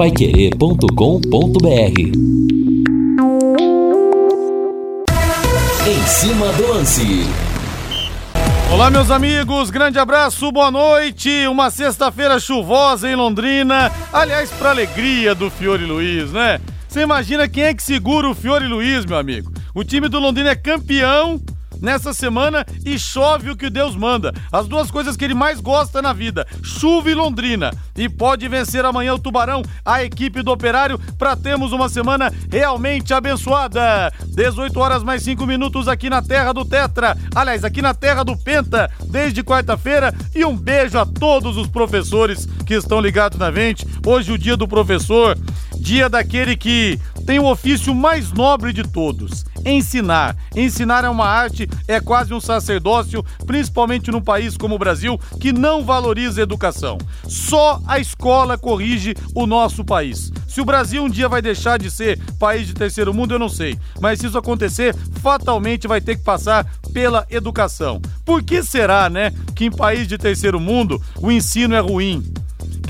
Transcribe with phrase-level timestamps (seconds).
[0.00, 2.00] paiquerê.com.br
[5.86, 7.26] Em cima do lance.
[8.72, 11.46] Olá, meus amigos, grande abraço, boa noite.
[11.48, 13.92] Uma sexta-feira chuvosa em Londrina.
[14.10, 16.62] Aliás, para alegria do Fiore Luiz, né?
[16.88, 19.52] Você imagina quem é que segura o Fiore Luiz, meu amigo?
[19.74, 21.38] O time do Londrina é campeão
[21.80, 24.32] nessa semana e chove o que Deus manda.
[24.52, 27.72] As duas coisas que ele mais gosta na vida: chuva e Londrina.
[27.96, 33.12] E pode vencer amanhã o Tubarão, a equipe do Operário, para termos uma semana realmente
[33.12, 34.12] abençoada.
[34.28, 37.16] 18 horas mais 5 minutos aqui na terra do Tetra.
[37.34, 40.14] Aliás, aqui na terra do Penta, desde quarta-feira.
[40.34, 43.86] E um beijo a todos os professores que estão ligados na gente.
[44.06, 45.36] Hoje, o dia do professor,
[45.78, 46.98] dia daquele que
[47.30, 50.36] tem o ofício mais nobre de todos: ensinar.
[50.52, 55.52] Ensinar é uma arte, é quase um sacerdócio, principalmente num país como o Brasil, que
[55.52, 56.98] não valoriza a educação.
[57.28, 60.32] Só a escola corrige o nosso país.
[60.48, 63.48] Se o Brasil um dia vai deixar de ser país de terceiro mundo, eu não
[63.48, 63.78] sei.
[64.00, 68.02] Mas se isso acontecer, fatalmente vai ter que passar pela educação.
[68.24, 72.24] Por que será, né, que em país de terceiro mundo o ensino é ruim?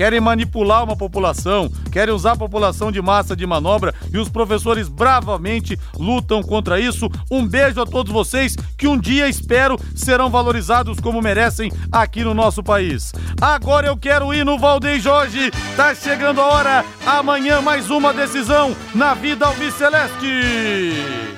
[0.01, 4.89] Querem manipular uma população, querem usar a população de massa de manobra e os professores
[4.89, 7.07] bravamente lutam contra isso.
[7.31, 12.33] Um beijo a todos vocês que um dia espero serão valorizados como merecem aqui no
[12.33, 13.13] nosso país.
[13.43, 15.51] Agora eu quero ir no Valdeir Jorge.
[15.77, 16.85] Tá chegando a hora.
[17.05, 21.30] Amanhã mais uma decisão na vida alviceleste.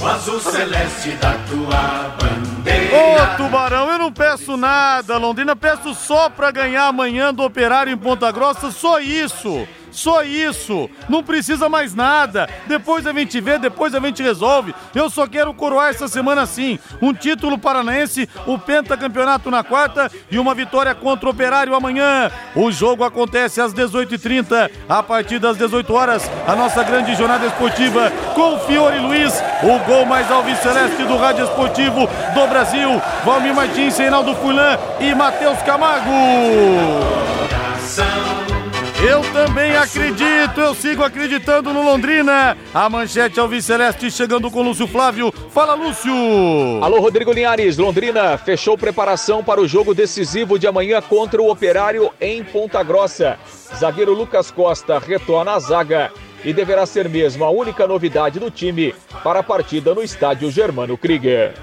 [0.00, 2.96] O azul celeste da tua bandeira.
[2.96, 7.96] Ô Tubarão, eu não peço nada, Londrina, peço só pra ganhar amanhã do Operário em
[7.96, 9.66] Ponta Grossa, só isso.
[9.98, 10.88] Só isso.
[11.08, 12.48] Não precisa mais nada.
[12.68, 14.72] Depois a gente vê, depois a gente resolve.
[14.94, 16.78] Eu só quero coroar essa semana sim.
[17.02, 22.30] Um título paranaense, o pentacampeonato na quarta e uma vitória contra o Operário amanhã.
[22.54, 24.70] O jogo acontece às 18h30.
[24.88, 30.06] A partir das 18 horas, a nossa grande jornada esportiva com Fiore Luiz, o gol
[30.06, 33.02] mais alviceleste do Rádio Esportivo do Brasil.
[33.24, 36.08] Valmir Martins, Reinaldo Fulan e Matheus Camargo.
[39.00, 42.58] Eu também acredito, eu sigo acreditando no Londrina.
[42.74, 45.32] A manchete Alves Celeste chegando com Lúcio Flávio.
[45.50, 46.12] Fala, Lúcio!
[46.82, 47.78] Alô, Rodrigo Linhares.
[47.78, 53.38] Londrina fechou preparação para o jogo decisivo de amanhã contra o Operário em Ponta Grossa.
[53.76, 56.10] Zagueiro Lucas Costa retorna à zaga
[56.44, 58.92] e deverá ser mesmo a única novidade do time
[59.22, 61.54] para a partida no estádio Germano Krieger.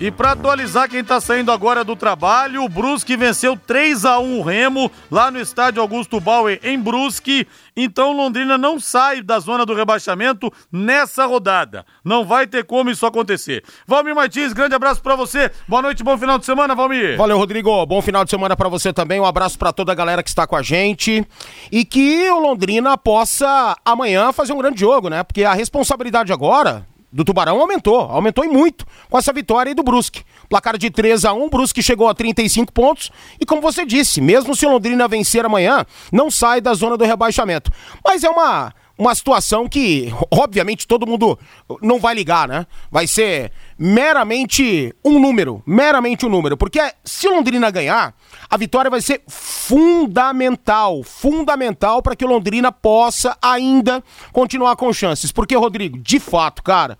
[0.00, 4.38] E para atualizar quem está saindo agora do trabalho, o Brusque venceu 3 a 1
[4.38, 7.48] o Remo lá no estádio Augusto Bauer em Brusque.
[7.76, 11.84] Então Londrina não sai da zona do rebaixamento nessa rodada.
[12.04, 13.64] Não vai ter como isso acontecer.
[13.88, 15.50] Valmir Martins, grande abraço para você.
[15.66, 17.16] Boa noite, bom final de semana, Valmir.
[17.16, 17.84] Valeu, Rodrigo.
[17.84, 19.18] Bom final de semana para você também.
[19.18, 21.26] Um abraço para toda a galera que está com a gente
[21.72, 25.24] e que o Londrina possa amanhã fazer um grande jogo, né?
[25.24, 29.82] Porque a responsabilidade agora do Tubarão aumentou, aumentou e muito com essa vitória aí do
[29.82, 30.24] Brusque.
[30.48, 33.10] Placar de 3 a 1 Brusque chegou a 35 pontos
[33.40, 37.04] e como você disse, mesmo se o Londrina vencer amanhã, não sai da zona do
[37.04, 37.70] rebaixamento.
[38.04, 41.38] Mas é uma uma situação que, obviamente, todo mundo
[41.80, 42.66] não vai ligar, né?
[42.90, 48.12] Vai ser meramente um número, meramente um número, porque se Londrina ganhar,
[48.50, 55.30] a vitória vai ser fundamental, fundamental para que o Londrina possa ainda continuar com chances.
[55.30, 56.98] Porque, Rodrigo, de fato, cara,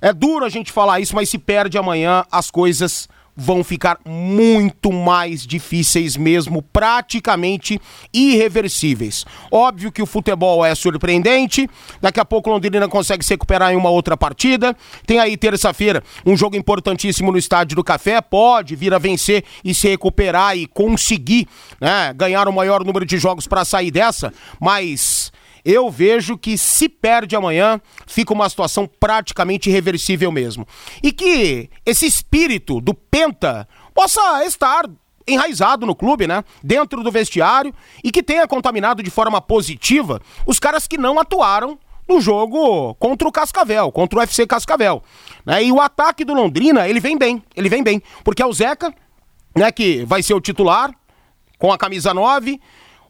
[0.00, 4.92] é duro a gente falar isso, mas se perde amanhã, as coisas vão ficar muito
[4.92, 7.80] mais difíceis mesmo, praticamente
[8.12, 9.24] irreversíveis.
[9.50, 11.68] Óbvio que o futebol é surpreendente,
[12.00, 14.76] daqui a pouco Londrina consegue se recuperar em uma outra partida.
[15.06, 19.74] Tem aí terça-feira um jogo importantíssimo no Estádio do Café, pode vir a vencer e
[19.74, 21.48] se recuperar e conseguir
[21.80, 25.32] né, ganhar o maior número de jogos para sair dessa, mas
[25.64, 30.66] eu vejo que se perde amanhã, fica uma situação praticamente irreversível mesmo.
[31.02, 34.88] E que esse espírito do Penta possa estar
[35.26, 36.44] enraizado no clube, né?
[36.62, 41.78] Dentro do vestiário e que tenha contaminado de forma positiva os caras que não atuaram
[42.08, 45.02] no jogo contra o Cascavel, contra o FC Cascavel.
[45.46, 45.64] Né?
[45.64, 48.92] E o ataque do Londrina, ele vem bem, ele vem bem, porque é o Zeca,
[49.56, 50.92] né, que vai ser o titular
[51.58, 52.60] com a camisa 9,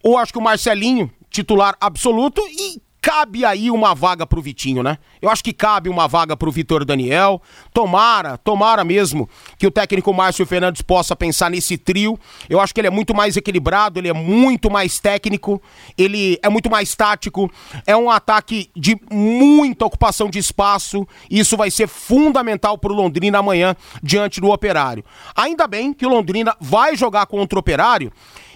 [0.02, 4.96] ou acho que o Marcelinho titular absoluto e cabe aí uma vaga pro Vitinho, né?
[5.20, 7.42] Eu acho que cabe uma vaga pro Vitor Daniel.
[7.74, 12.16] Tomara, tomara mesmo que o técnico Márcio Fernandes possa pensar nesse trio.
[12.48, 15.60] Eu acho que ele é muito mais equilibrado, ele é muito mais técnico,
[15.98, 17.50] ele é muito mais tático.
[17.84, 21.04] É um ataque de muita ocupação de espaço.
[21.28, 25.04] E isso vai ser fundamental pro Londrina amanhã diante do Operário.
[25.34, 28.12] Ainda bem que o Londrina vai jogar contra o Operário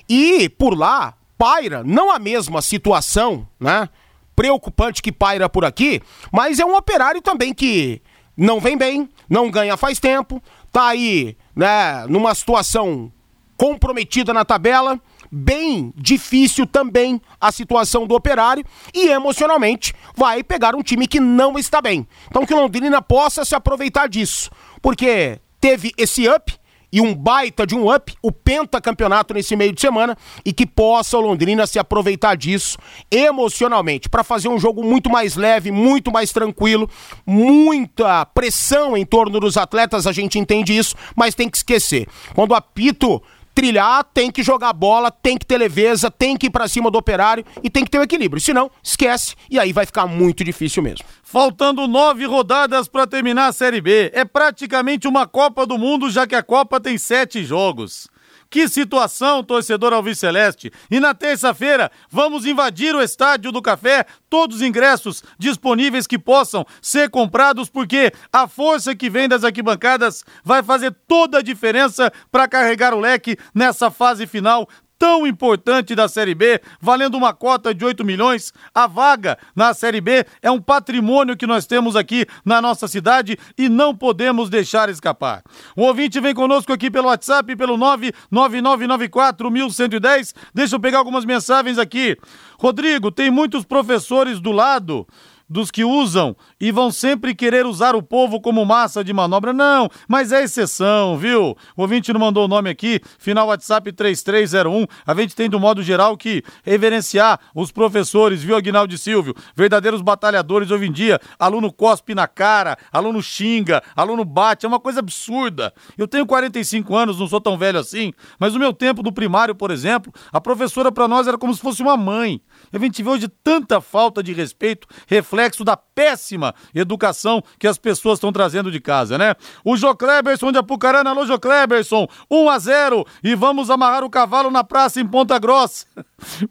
[0.09, 3.89] e por lá paira, não a mesma situação, né?
[4.35, 8.03] Preocupante que paira por aqui, mas é um operário também que
[8.37, 13.11] não vem bem, não ganha faz tempo, tá aí, né, numa situação
[13.57, 15.01] comprometida na tabela,
[15.33, 21.59] bem difícil também a situação do operário e emocionalmente vai pegar um time que não
[21.59, 22.07] está bem.
[22.29, 24.51] Então que Londrina possa se aproveitar disso,
[24.83, 26.55] porque teve esse up
[26.97, 31.19] e um baita de um up, o pentacampeonato nesse meio de semana, e que possa
[31.19, 32.79] o Londrina se aproveitar disso
[33.11, 36.89] emocionalmente, para fazer um jogo muito mais leve, muito mais tranquilo,
[37.27, 42.09] muita pressão em torno dos atletas, a gente entende isso, mas tem que esquecer.
[42.35, 43.23] Quando apito
[43.55, 46.97] trilhar, tem que jogar bola, tem que ter leveza, tem que ir para cima do
[46.97, 48.41] operário e tem que ter o equilíbrio.
[48.41, 51.05] Senão, esquece e aí vai ficar muito difícil mesmo.
[51.29, 54.13] Faltando nove rodadas para terminar a Série B.
[54.15, 58.07] É praticamente uma Copa do Mundo, já que a Copa tem sete jogos.
[58.49, 60.71] Que situação, torcedor Alviceleste!
[60.89, 66.65] E na terça-feira vamos invadir o Estádio do Café, todos os ingressos disponíveis que possam
[66.81, 72.47] ser comprados, porque a força que vem das arquibancadas vai fazer toda a diferença para
[72.47, 77.85] carregar o leque nessa fase final tão importante da Série B, valendo uma cota de
[77.85, 78.53] 8 milhões.
[78.75, 83.39] A vaga na Série B é um patrimônio que nós temos aqui na nossa cidade
[83.57, 85.45] e não podemos deixar escapar.
[85.77, 90.35] O ouvinte vem conosco aqui pelo WhatsApp, pelo 999941110.
[90.55, 92.17] Deixa eu pegar algumas mensagens aqui.
[92.59, 95.07] Rodrigo, tem muitos professores do lado
[95.49, 99.53] dos que usam e vão sempre querer usar o povo como massa de manobra.
[99.53, 101.57] Não, mas é exceção, viu?
[101.77, 104.87] O ouvinte não mandou o nome aqui, final WhatsApp 3301.
[105.07, 109.35] A gente tem, do modo geral, que reverenciar os professores, viu, Aguinaldo e Silvio?
[109.55, 111.21] Verdadeiros batalhadores hoje em dia.
[111.39, 115.73] Aluno cospe na cara, aluno xinga, aluno bate, é uma coisa absurda.
[115.97, 119.55] Eu tenho 45 anos, não sou tão velho assim, mas no meu tempo do primário,
[119.55, 122.41] por exemplo, a professora para nós era como se fosse uma mãe.
[122.73, 128.19] A gente vê hoje tanta falta de respeito, reflexo da péssima educação que as pessoas
[128.19, 129.35] estão trazendo de casa, né?
[129.65, 134.11] O Jô Kleberson de Apucarana, alô Jô Kleberson, 1 a 0 e vamos amarrar o
[134.11, 135.87] cavalo na praça em Ponta Grossa.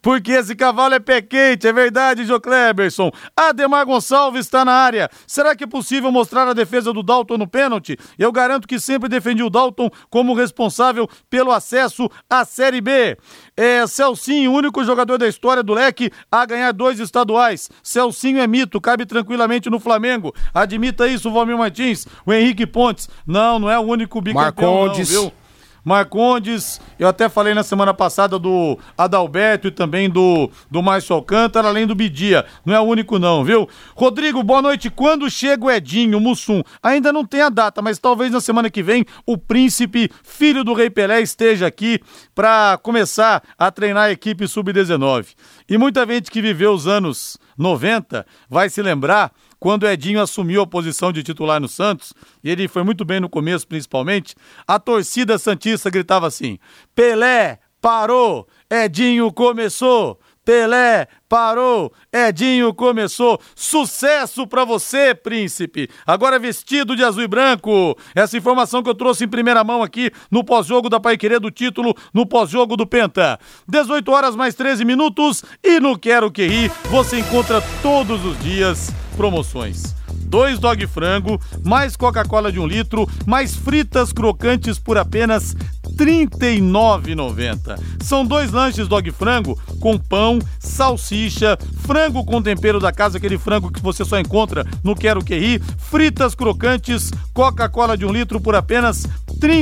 [0.02, 3.12] Porque esse cavalo é pé quente, é verdade, Jô Kleberson.
[3.36, 5.10] Ademar Gonçalves está na área.
[5.26, 7.98] Será que é possível mostrar a defesa do Dalton no pênalti?
[8.18, 13.18] Eu garanto que sempre defendi o Dalton como responsável pelo acesso à Série B.
[13.58, 17.70] É, Celcinho, único jogador da história do Leque a ganhar dois estaduais.
[17.82, 20.34] Celcinho é mito, cabe tranquilamente no Flamengo.
[20.54, 22.06] Admita isso, Valmir Martins.
[22.26, 23.10] O Henrique Pontes.
[23.26, 25.12] Não, não é o único bicampeão, Marcondes.
[25.12, 25.45] não, viu?
[25.86, 31.68] Marcondes, eu até falei na semana passada do Adalberto e também do, do Márcio Alcântara,
[31.68, 32.44] além do Bidia.
[32.66, 33.70] Não é o único, não, viu?
[33.96, 34.90] Rodrigo, boa noite.
[34.90, 36.64] Quando chega o Edinho, Mussum?
[36.82, 40.74] Ainda não tem a data, mas talvez na semana que vem o príncipe, filho do
[40.74, 42.00] Rei Pelé, esteja aqui
[42.34, 45.36] para começar a treinar a equipe sub-19.
[45.70, 49.32] E muita gente que viveu os anos 90 vai se lembrar
[49.66, 52.14] quando Edinho assumiu a posição de titular no Santos,
[52.44, 54.36] e ele foi muito bem no começo principalmente,
[54.68, 56.60] a torcida Santista gritava assim:
[56.94, 60.20] Pelé, parou, Edinho começou.
[60.46, 63.42] Pelé parou, Edinho começou.
[63.56, 65.90] Sucesso pra você, príncipe.
[66.06, 67.98] Agora vestido de azul e branco.
[68.14, 71.96] Essa informação que eu trouxe em primeira mão aqui no pós-jogo da Paiquerê do título,
[72.14, 73.40] no pós-jogo do Penta.
[73.68, 78.94] 18 horas mais 13 minutos e no Quero Que Ri você encontra todos os dias
[79.18, 79.96] promoções.
[80.28, 85.56] Dois dog frango, mais Coca-Cola de um litro, mais fritas crocantes por apenas
[85.98, 87.80] R$ 39,90.
[88.02, 93.72] São dois lanches dog frango com pão, salsicha, frango com tempero da casa, aquele frango
[93.72, 98.56] que você só encontra no Quero Que Ri, fritas crocantes, Coca-Cola de um litro por
[98.56, 99.12] apenas R$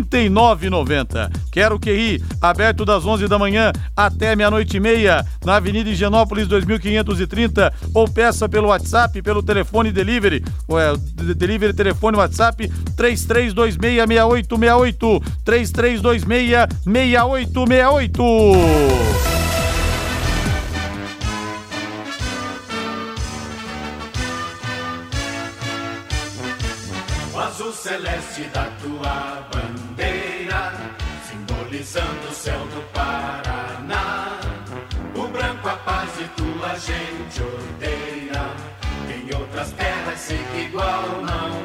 [0.03, 1.31] 39,90.
[1.51, 6.47] Quero Que Ri, aberto das 11 da manhã até meia-noite e meia, na Avenida Higienópolis
[6.47, 10.95] 2530, ou peça pelo WhatsApp, pelo telefone delivery, ou é,
[11.35, 19.24] delivery telefone WhatsApp 33266868, 3326 36 6868.
[27.84, 30.72] celeste da tua bandeira,
[31.27, 34.39] simbolizando o céu do Paraná.
[35.13, 38.50] O branco a paz e tua gente odeia,
[39.13, 41.62] em outras terras sei que igual não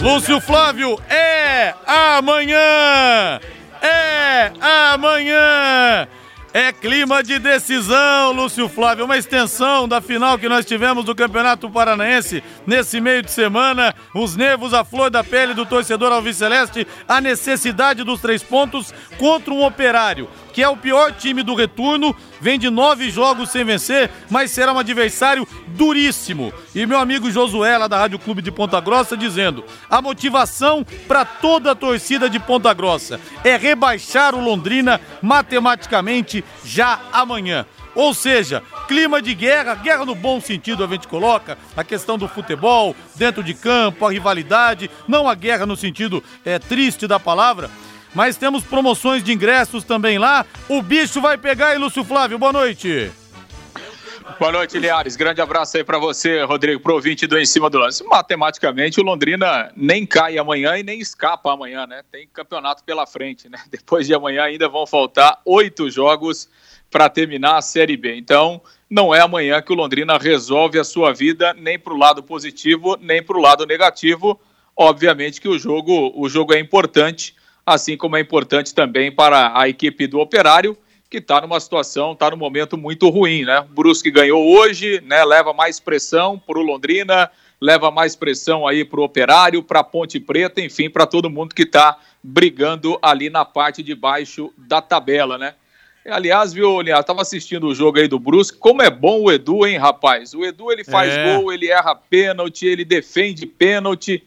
[0.00, 3.38] Lúcio Flávio, é amanhã!
[3.82, 6.08] É amanhã!
[6.52, 9.04] É clima de decisão, Lúcio Flávio.
[9.04, 13.94] Uma extensão da final que nós tivemos do Campeonato Paranaense nesse meio de semana.
[14.12, 16.86] Os nervos, a flor da pele do torcedor Alviceleste.
[17.06, 22.14] A necessidade dos três pontos contra um operário que é o pior time do retorno,
[22.40, 26.52] vem de nove jogos sem vencer, mas será um adversário duríssimo.
[26.74, 31.24] E meu amigo Josué, lá da Rádio Clube de Ponta Grossa, dizendo: a motivação para
[31.24, 37.66] toda a torcida de Ponta Grossa é rebaixar o Londrina matematicamente já amanhã.
[37.94, 42.28] Ou seja, clima de guerra, guerra no bom sentido a gente coloca, a questão do
[42.28, 47.68] futebol, dentro de campo, a rivalidade, não a guerra no sentido é, triste da palavra,
[48.14, 50.44] mas temos promoções de ingressos também lá.
[50.68, 53.10] O bicho vai pegar, e Lúcio Flávio, boa noite.
[54.38, 55.16] Boa noite, Liares.
[55.16, 58.04] Grande abraço aí para você, Rodrigo, pro ouvinte do Em Cima do Lance.
[58.04, 62.02] Matematicamente, o Londrina nem cai amanhã e nem escapa amanhã, né?
[62.10, 63.58] Tem campeonato pela frente, né?
[63.70, 66.48] Depois de amanhã ainda vão faltar oito jogos
[66.90, 68.16] para terminar a Série B.
[68.16, 72.22] Então, não é amanhã que o Londrina resolve a sua vida, nem para o lado
[72.22, 74.40] positivo, nem para o lado negativo.
[74.76, 77.34] Obviamente que o jogo, o jogo é importante,
[77.74, 80.76] assim como é importante também para a equipe do Operário,
[81.08, 83.60] que está numa situação, está num momento muito ruim, né?
[83.60, 85.24] O Brusque ganhou hoje, né?
[85.24, 89.84] Leva mais pressão para o Londrina, leva mais pressão aí para o Operário, para a
[89.84, 94.80] Ponte Preta, enfim, para todo mundo que está brigando ali na parte de baixo da
[94.80, 95.54] tabela, né?
[96.06, 98.56] Aliás, viu, Linhares, tava assistindo o jogo aí do Brusque.
[98.56, 100.32] Como é bom o Edu, hein, rapaz?
[100.32, 101.36] O Edu, ele faz é.
[101.36, 104.22] gol, ele erra pênalti, ele defende pênalti.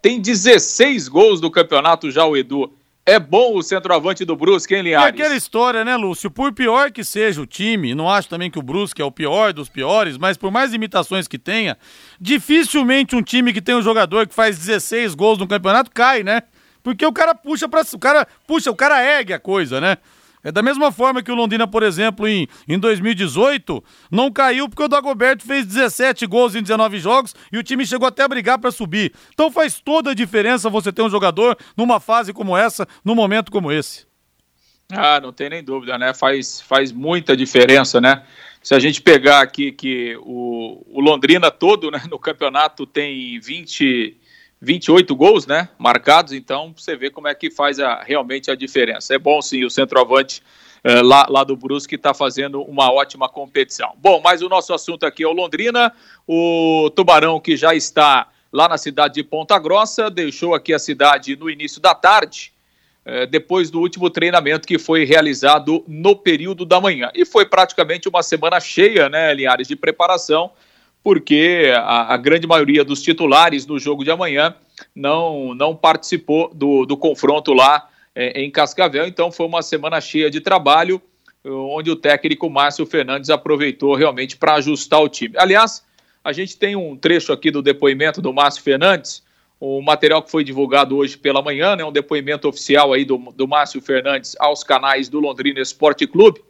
[0.00, 2.72] Tem 16 gols do campeonato já o Edu.
[3.08, 5.06] É bom o centroavante do Brusque, hein, Linhares?
[5.06, 6.28] É aquela história, né, Lúcio?
[6.28, 9.52] Por pior que seja o time, não acho também que o Brusque é o pior
[9.52, 11.78] dos piores, mas por mais imitações que tenha,
[12.20, 16.42] dificilmente um time que tem um jogador que faz 16 gols no campeonato cai, né?
[16.82, 19.98] Porque o cara puxa para o cara puxa, o cara ergue a coisa, né?
[20.46, 24.84] É da mesma forma que o Londrina, por exemplo, em, em 2018, não caiu porque
[24.84, 28.56] o Dagoberto fez 17 gols em 19 jogos e o time chegou até a brigar
[28.56, 29.12] para subir.
[29.34, 33.50] Então faz toda a diferença você ter um jogador numa fase como essa, num momento
[33.50, 34.06] como esse.
[34.92, 36.14] Ah, não tem nem dúvida, né?
[36.14, 38.22] Faz, faz muita diferença, né?
[38.62, 44.16] Se a gente pegar aqui que o, o Londrina todo, né, no campeonato tem 20
[44.60, 49.14] 28 gols, né, marcados, então você vê como é que faz a, realmente a diferença.
[49.14, 50.42] É bom sim o centroavante
[50.82, 53.92] eh, lá, lá do Brusque está fazendo uma ótima competição.
[53.98, 55.92] Bom, mas o nosso assunto aqui é o Londrina,
[56.26, 61.36] o Tubarão que já está lá na cidade de Ponta Grossa, deixou aqui a cidade
[61.36, 62.52] no início da tarde,
[63.04, 67.10] eh, depois do último treinamento que foi realizado no período da manhã.
[67.14, 70.50] E foi praticamente uma semana cheia, né, Linhares, de preparação
[71.06, 74.56] porque a, a, grande maioria dos titulares no jogo de amanhã
[74.92, 79.06] não, não participou do, do confronto lá é, em Cascavel.
[79.06, 81.00] Então foi uma semana cheia de trabalho,
[81.44, 85.36] onde o técnico Márcio Fernandes aproveitou realmente para ajustar o time.
[85.38, 85.84] Aliás,
[86.24, 89.22] a gente tem um trecho aqui do depoimento do Márcio Fernandes,
[89.60, 93.46] um material que foi divulgado hoje pela manhã, né, um depoimento oficial aí do, do
[93.46, 96.42] Márcio Fernandes aos canais do Londrina Esporte Clube.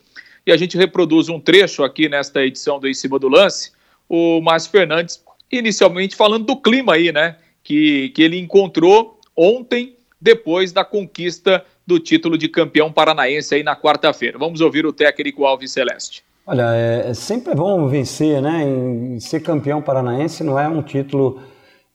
[0.47, 3.76] E a gente reproduz um trecho aqui nesta edição do Em Cima do Lance,
[4.09, 7.37] o Márcio Fernandes, inicialmente falando do clima aí, né?
[7.63, 13.77] Que, que ele encontrou ontem, depois da conquista do título de campeão paranaense aí na
[13.77, 14.39] quarta-feira.
[14.39, 16.25] Vamos ouvir o técnico Alves Celeste.
[16.47, 19.19] Olha, é, é sempre bom vencer, né?
[19.19, 21.41] Ser campeão paranaense não é um título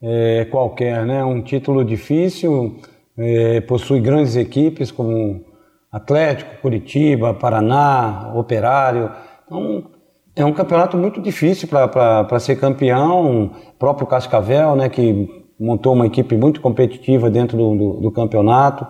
[0.02, 1.20] é, qualquer, né?
[1.20, 2.80] É um título difícil,
[3.18, 5.46] é, possui grandes equipes como
[5.92, 9.12] Atlético, Curitiba, Paraná, Operário.
[9.46, 9.90] Então,
[10.36, 13.46] é um campeonato muito difícil para ser campeão.
[13.46, 18.88] O próprio Cascavel, né, que montou uma equipe muito competitiva dentro do, do, do campeonato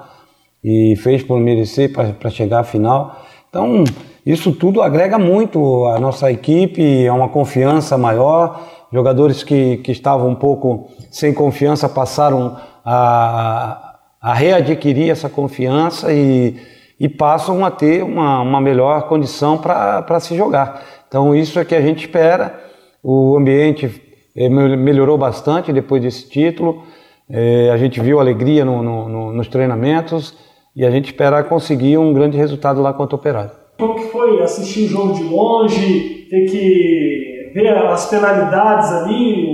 [0.64, 3.20] e fez por merecer para chegar à final.
[3.50, 3.84] Então,
[4.26, 8.62] isso tudo agrega muito à nossa equipe, é uma confiança maior.
[8.94, 12.56] Jogadores que, que estavam um pouco sem confiança passaram
[12.86, 16.56] a, a readquirir essa confiança e,
[17.00, 21.01] e passam a ter uma, uma melhor condição para se jogar.
[21.12, 22.58] Então, isso é que a gente espera.
[23.04, 24.02] O ambiente
[24.34, 26.84] eh, melhorou bastante depois desse título.
[27.30, 30.34] Eh, a gente viu alegria no, no, nos treinamentos
[30.74, 33.52] e a gente espera conseguir um grande resultado lá contra o Operário.
[33.78, 39.46] Como que foi assistir o jogo de longe, ter que ver as penalidades ali?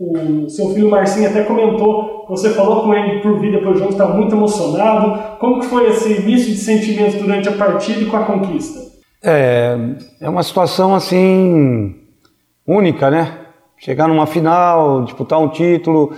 [0.00, 3.80] O, o seu filho Marcinho até comentou, você falou com ele por vida depois do
[3.80, 5.38] jogo, está muito emocionado.
[5.38, 8.91] Como que foi esse início de sentimentos durante a partida e com a conquista?
[9.24, 9.76] É,
[10.20, 11.94] é uma situação assim
[12.66, 13.38] única, né?
[13.78, 16.12] Chegar numa final, disputar um título,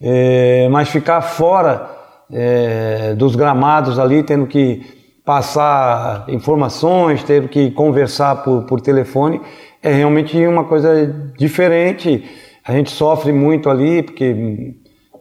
[0.00, 1.90] é, mas ficar fora
[2.30, 4.82] é, dos gramados ali, tendo que
[5.24, 9.40] passar informações, tendo que conversar por, por telefone,
[9.82, 12.24] é realmente uma coisa diferente.
[12.66, 14.74] A gente sofre muito ali, porque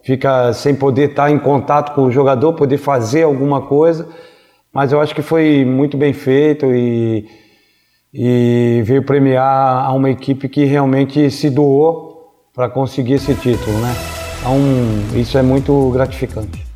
[0.03, 4.07] fica sem poder estar em contato com o jogador, poder fazer alguma coisa.
[4.73, 7.27] Mas eu acho que foi muito bem feito e,
[8.13, 13.95] e veio premiar a uma equipe que realmente se doou para conseguir esse título, né?
[14.39, 14.57] Então,
[15.19, 16.69] isso é muito gratificante.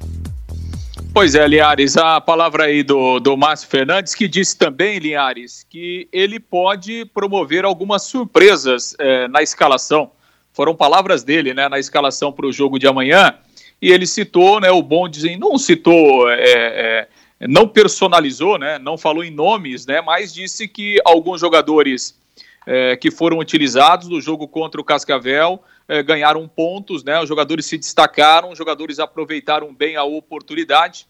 [1.13, 6.07] Pois é, Linhares, a palavra aí do, do Márcio Fernandes, que disse também, Linhares, que
[6.11, 10.09] ele pode promover algumas surpresas é, na escalação.
[10.51, 13.35] Foram palavras dele, né, na escalação para o jogo de amanhã.
[13.79, 17.07] E ele citou, né, o bom dizem, não citou, é, é,
[17.47, 22.17] não personalizou, né, não falou em nomes, né, mas disse que alguns jogadores
[22.65, 27.19] é, que foram utilizados no jogo contra o Cascavel é, ganharam pontos, né?
[27.21, 31.05] Os jogadores se destacaram, os jogadores aproveitaram bem a oportunidade.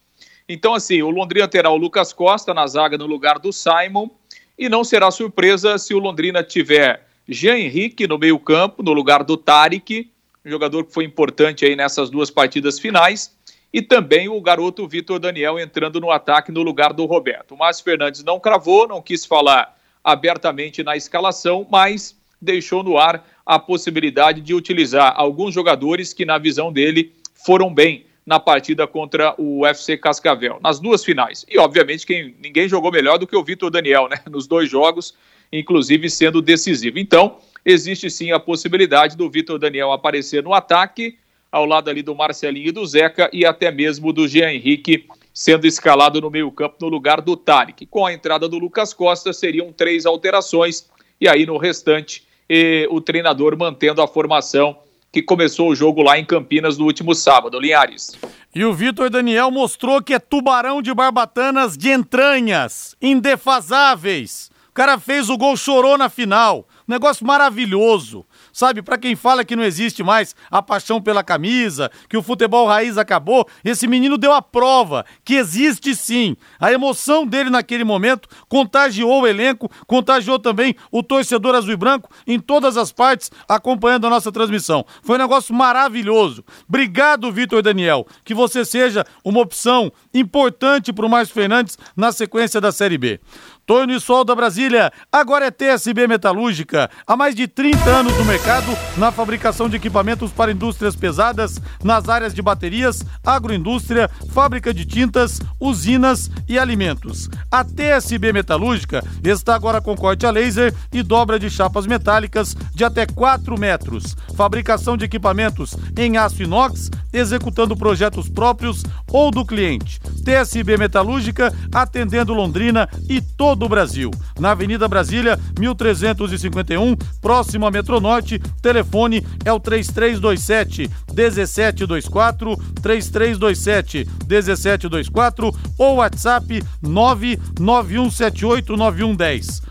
[0.48, 4.10] Então, assim, o Londrina terá o Lucas Costa na zaga no lugar do Simon.
[4.58, 9.36] E não será surpresa se o Londrina tiver Jean Henrique no meio-campo, no lugar do
[9.36, 10.12] Tarek,
[10.46, 13.36] um jogador que foi importante aí nessas duas partidas finais.
[13.74, 17.56] E também o garoto Vitor Daniel entrando no ataque no lugar do Roberto.
[17.56, 23.28] O Márcio Fernandes não cravou, não quis falar abertamente na escalação, mas deixou no ar
[23.44, 29.34] a possibilidade de utilizar alguns jogadores que, na visão dele, foram bem na partida contra
[29.38, 31.46] o UFC Cascavel, nas duas finais.
[31.50, 34.18] E, obviamente, quem, ninguém jogou melhor do que o Vitor Daniel, né?
[34.30, 35.16] Nos dois jogos,
[35.52, 37.00] inclusive sendo decisivo.
[37.00, 41.18] Então, existe sim a possibilidade do Vitor Daniel aparecer no ataque,
[41.54, 45.68] ao lado ali do Marcelinho e do Zeca, e até mesmo do Jean Henrique sendo
[45.68, 47.86] escalado no meio-campo no lugar do Tarek.
[47.86, 50.90] Com a entrada do Lucas Costa, seriam três alterações,
[51.22, 54.78] e aí no restante e o treinador mantendo a formação
[55.12, 57.60] que começou o jogo lá em Campinas no último sábado.
[57.60, 58.18] Linhares.
[58.54, 64.52] E o Vitor Daniel mostrou que é tubarão de barbatanas de entranhas, indefasáveis.
[64.70, 66.68] O cara fez o gol, chorou na final.
[66.88, 68.26] Negócio maravilhoso.
[68.54, 72.68] Sabe, para quem fala que não existe mais a paixão pela camisa, que o futebol
[72.68, 76.38] raiz acabou, esse menino deu a prova que existe sim.
[76.60, 82.10] A emoção dele naquele momento contagiou o elenco, contagiou também o torcedor azul e branco
[82.28, 84.86] em todas as partes acompanhando a nossa transmissão.
[85.02, 86.46] Foi um negócio maravilhoso.
[86.70, 88.06] Obrigado, Vitor Daniel.
[88.24, 93.20] Que você seja uma opção importante para o Márcio Fernandes na sequência da Série B.
[93.66, 96.90] Tonho e Sol da Brasília, agora é TSB Metalúrgica.
[97.08, 102.10] Há mais de 30 anos no mercado, na fabricação de equipamentos para indústrias pesadas, nas
[102.10, 107.30] áreas de baterias, agroindústria, fábrica de tintas, usinas e alimentos.
[107.50, 112.84] A TSB Metalúrgica está agora com corte a laser e dobra de chapas metálicas de
[112.84, 114.14] até 4 metros.
[114.36, 120.02] Fabricação de equipamentos em aço inox, executando projetos próprios ou do cliente.
[120.26, 124.10] TSB Metalúrgica, atendendo Londrina e todo todo o Brasil.
[124.40, 128.40] Na Avenida Brasília, 1351, próximo a Metronorte.
[128.62, 139.62] Telefone é o 3327 1724, 3327 1724 ou WhatsApp 99178 9110.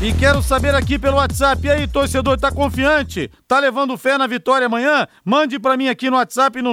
[0.00, 0.02] 99178 9110.
[0.02, 3.30] E quero saber aqui pelo WhatsApp, e aí, torcedor, tá confiante?
[3.46, 5.06] Tá levando fé na vitória amanhã?
[5.22, 6.72] Mande para mim aqui no WhatsApp no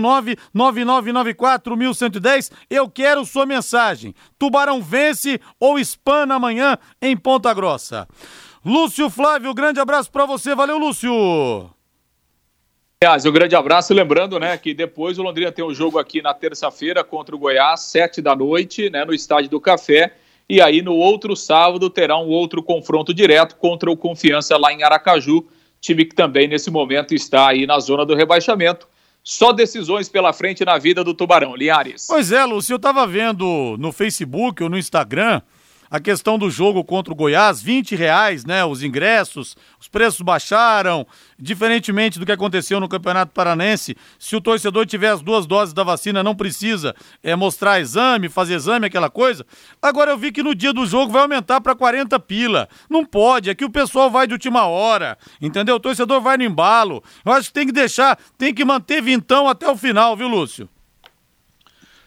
[0.55, 2.51] 999941110.
[2.69, 4.15] Eu quero sua mensagem.
[4.39, 8.07] Tubarão vence ou espana amanhã em Ponta Grossa.
[8.65, 10.55] Lúcio Flávio, grande abraço para você.
[10.55, 11.69] Valeu, Lúcio.
[13.03, 16.33] Aliás, um grande abraço, lembrando, né, que depois o Londrina tem um jogo aqui na
[16.33, 20.15] terça-feira contra o Goiás, sete da noite, né, no Estádio do Café.
[20.49, 24.81] E aí, no outro sábado, terá um outro confronto direto contra o Confiança lá em
[24.81, 25.45] Aracaju,
[25.81, 28.87] time que também nesse momento está aí na zona do rebaixamento.
[29.21, 32.07] Só decisões pela frente na vida do Tubarão, Liares.
[32.07, 35.41] Pois é, Lúcio, eu estava vendo no Facebook ou no Instagram
[35.89, 38.63] a questão do jogo contra o Goiás, 20 reais, né?
[38.65, 41.05] Os ingressos, os preços baixaram.
[41.39, 45.83] Diferentemente do que aconteceu no Campeonato Paranense, se o torcedor tiver as duas doses da
[45.83, 49.45] vacina, não precisa é, mostrar exame, fazer exame, aquela coisa.
[49.81, 52.67] Agora eu vi que no dia do jogo vai aumentar para 40 pila.
[52.89, 55.75] Não pode, é que o pessoal vai de última hora, entendeu?
[55.75, 57.03] O torcedor vai no embalo.
[57.23, 60.67] Eu acho que tem que deixar, tem que manter vintão até o final, viu, Lúcio?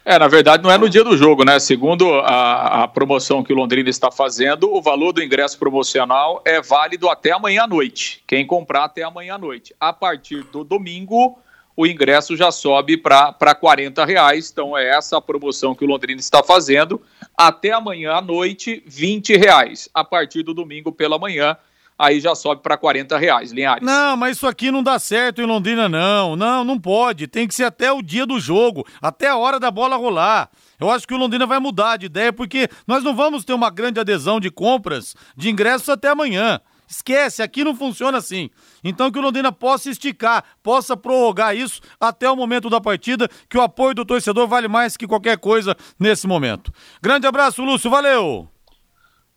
[0.05, 1.59] É, na verdade não é no dia do jogo, né?
[1.59, 6.61] Segundo a, a, promoção que o Londrina está fazendo, o valor do ingresso promocional é
[6.61, 8.23] válido até amanhã à noite.
[8.27, 9.75] Quem comprar até amanhã à noite.
[9.79, 11.39] A partir do domingo,
[11.77, 14.51] o ingresso já sobe para 40 reais.
[14.51, 17.01] Então é essa a promoção que o Londrina está fazendo.
[17.37, 19.89] Até amanhã à noite, 20 reais.
[19.93, 21.57] A partir do domingo pela manhã,
[22.01, 23.85] aí já sobe para 40 reais, Linhares.
[23.85, 26.35] Não, mas isso aqui não dá certo em Londrina, não.
[26.35, 27.27] Não, não pode.
[27.27, 30.49] Tem que ser até o dia do jogo, até a hora da bola rolar.
[30.81, 33.69] Eu acho que o Londrina vai mudar de ideia, porque nós não vamos ter uma
[33.69, 36.59] grande adesão de compras de ingressos até amanhã.
[36.89, 38.49] Esquece, aqui não funciona assim.
[38.83, 43.59] Então que o Londrina possa esticar, possa prorrogar isso até o momento da partida, que
[43.59, 46.73] o apoio do torcedor vale mais que qualquer coisa nesse momento.
[47.01, 48.49] Grande abraço, Lúcio, valeu!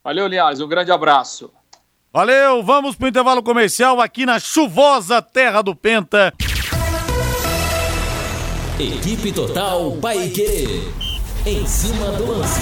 [0.03, 1.53] Valeu, Linhares, um grande abraço.
[2.15, 6.31] Valeu, vamos pro intervalo comercial aqui na chuvosa terra do Penta.
[8.79, 10.83] Equipe Total Paique.
[11.43, 12.61] Em cima do lance.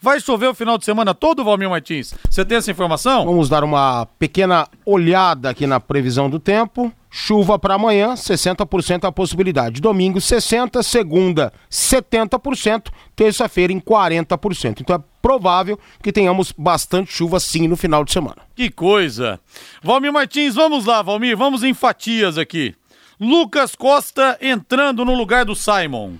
[0.00, 2.12] Vai chover o final de semana todo, Valmir Martins?
[2.28, 3.24] Você tem essa informação?
[3.24, 6.92] Vamos dar uma pequena olhada aqui na previsão do tempo.
[7.10, 9.80] Chuva para amanhã, 60% a possibilidade.
[9.80, 14.80] Domingo, 60%, segunda, 70%, terça-feira em 40%.
[14.80, 18.42] Então é provável que tenhamos bastante chuva sim no final de semana.
[18.54, 19.40] Que coisa!
[19.82, 22.76] Valmir Martins, vamos lá, Valmir, vamos em fatias aqui.
[23.18, 26.12] Lucas Costa entrando no lugar do Simon.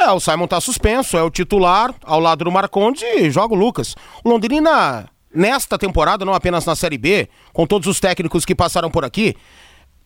[0.00, 3.56] É, o Simon tá suspenso, é o titular, ao lado do Marcondes e joga o
[3.56, 3.94] Lucas.
[4.24, 8.90] O Londrina, nesta temporada, não apenas na Série B, com todos os técnicos que passaram
[8.90, 9.36] por aqui,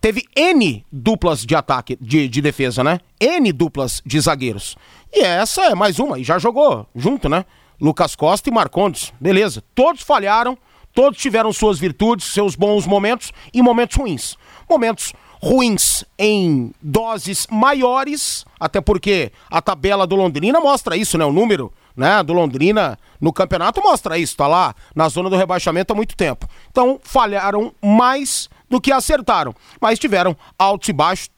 [0.04, 3.00] teve N duplas de ataque, de, de defesa, né?
[3.18, 4.76] N duplas de zagueiros.
[5.10, 7.46] E essa é mais uma, e já jogou junto, né?
[7.80, 9.14] Lucas Costa e Marcondes.
[9.18, 9.64] Beleza.
[9.74, 10.58] Todos falharam,
[10.92, 14.36] todos tiveram suas virtudes, seus bons momentos e momentos ruins.
[14.68, 21.24] Momentos ruins em doses maiores, até porque a tabela do Londrina mostra isso, né?
[21.24, 25.94] O número né, do Londrina no campeonato mostra isso, tá lá na zona do rebaixamento
[25.94, 26.46] há muito tempo.
[26.70, 31.30] Então, falharam mais do que acertaram, mas tiveram altos e baixos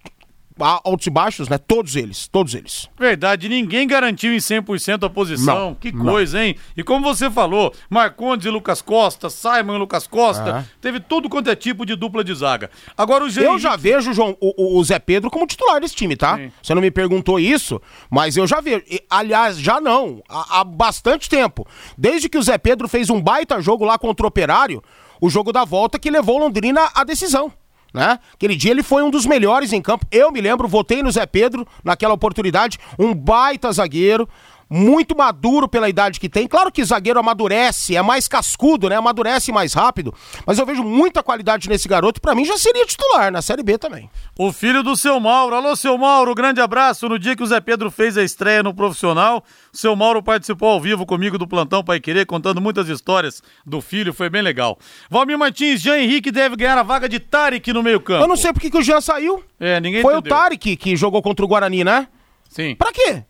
[0.58, 1.58] altos e baixos, né?
[1.58, 2.88] Todos eles, todos eles.
[2.98, 5.54] Verdade, ninguém garantiu em 100% a posição.
[5.54, 6.02] Não, que não.
[6.06, 6.56] coisa, hein?
[6.74, 10.64] E como você falou, Marcondes e Lucas Costa, Simon e Lucas Costa, É.
[10.80, 12.70] teve tudo quanto é tipo de dupla de zaga.
[12.96, 16.16] Agora o Jean Eu já vejo, João, o, o- Zé Pedro como titular desse time,
[16.16, 16.38] tá?
[16.38, 16.50] Sim.
[16.62, 17.78] Você não me perguntou isso,
[18.10, 18.82] mas eu já vejo.
[19.10, 20.22] Aliás, já não.
[20.26, 21.66] Há, há bastante tempo.
[21.98, 24.82] Desde que o Zé Pedro fez um baita jogo lá contra o Operário,
[25.20, 27.52] o jogo da volta que levou Londrina à decisão.
[27.94, 28.18] Né?
[28.34, 30.06] Aquele dia ele foi um dos melhores em campo.
[30.10, 32.78] Eu me lembro, votei no Zé Pedro naquela oportunidade.
[32.98, 34.28] Um baita zagueiro,
[34.68, 36.46] muito maduro pela idade que tem.
[36.48, 38.96] Claro que zagueiro amadurece, é mais cascudo, né?
[38.96, 40.12] Amadurece mais rápido.
[40.44, 42.20] Mas eu vejo muita qualidade nesse garoto.
[42.20, 44.10] Pra mim já seria titular na Série B também.
[44.38, 45.54] O filho do seu Mauro.
[45.54, 47.08] Alô, seu Mauro, grande abraço.
[47.08, 50.68] No dia que o Zé Pedro fez a estreia no profissional, o seu Mauro participou
[50.70, 54.78] ao vivo comigo do Plantão Pai Querer, contando muitas histórias do filho, foi bem legal.
[55.08, 58.24] Valmir Martins, Jean Henrique deve ganhar a vaga de Tarek no meio-campo.
[58.24, 59.42] Eu não sei por que que o Jean saiu.
[59.60, 60.32] É, ninguém Foi entendeu.
[60.36, 62.08] o Tarek que jogou contra o Guarani, né?
[62.48, 62.74] Sim.
[62.76, 63.22] Pra quê?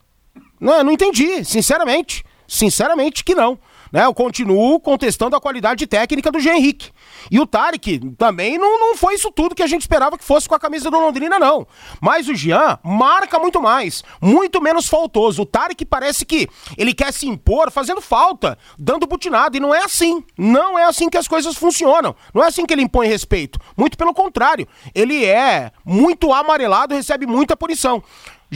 [0.61, 2.25] Não, não entendi, sinceramente.
[2.47, 3.59] Sinceramente que não.
[3.93, 4.05] Né?
[4.05, 6.91] Eu continuo contestando a qualidade técnica do Jean Henrique.
[7.31, 10.49] E o Tarek também não, não foi isso tudo que a gente esperava que fosse
[10.49, 11.67] com a camisa do Londrina, não.
[12.01, 15.43] Mas o Jean marca muito mais, muito menos faltoso.
[15.43, 19.57] O Tarek parece que ele quer se impor fazendo falta, dando butinada.
[19.57, 20.23] E não é assim.
[20.37, 22.15] Não é assim que as coisas funcionam.
[22.35, 23.59] Não é assim que ele impõe respeito.
[23.77, 24.69] Muito pelo contrário.
[24.95, 28.03] Ele é muito amarelado, recebe muita punição.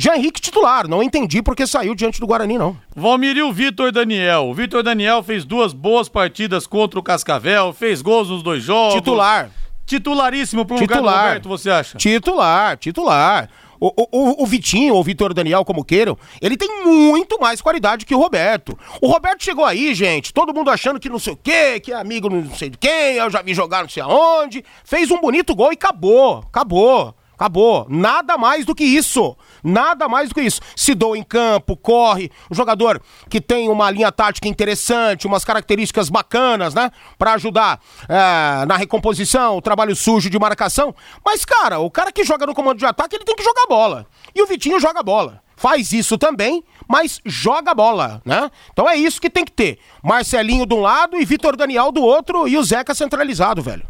[0.00, 2.74] Jean Henrique titular, não entendi porque saiu diante do Guarani, não.
[2.96, 4.46] Valmir e o Vitor Daniel.
[4.48, 8.94] O Vitor Daniel fez duas boas partidas contra o Cascavel, fez gols nos dois jogos.
[8.94, 9.50] Titular.
[9.84, 11.24] Titularíssimo pro lugar do Titular.
[11.26, 11.98] Roberto, você acha?
[11.98, 13.50] Titular, titular.
[13.78, 18.06] O, o, o- Vitinho, ou o Vitor Daniel, como queiram, ele tem muito mais qualidade
[18.06, 18.78] que o Roberto.
[19.02, 21.96] O Roberto chegou aí, gente, todo mundo achando que não sei o quê, que é
[21.96, 24.64] amigo não sei de quem, eu já vi jogar não sei aonde.
[24.84, 27.14] Fez um bonito gol e acabou, acabou.
[27.34, 27.86] Acabou.
[27.88, 29.34] Nada mais do que isso.
[29.62, 30.60] Nada mais do que isso.
[30.76, 32.30] Se doa em campo, corre.
[32.50, 36.90] Um jogador que tem uma linha tática interessante, umas características bacanas, né?
[37.18, 40.94] Pra ajudar é, na recomposição, o trabalho sujo de marcação.
[41.24, 44.06] Mas, cara, o cara que joga no comando de ataque, ele tem que jogar bola.
[44.34, 45.42] E o Vitinho joga bola.
[45.60, 48.50] Faz isso também, mas joga bola, né?
[48.72, 49.78] Então é isso que tem que ter.
[50.02, 53.86] Marcelinho de um lado e Vitor Daniel do outro e o Zeca centralizado, velho.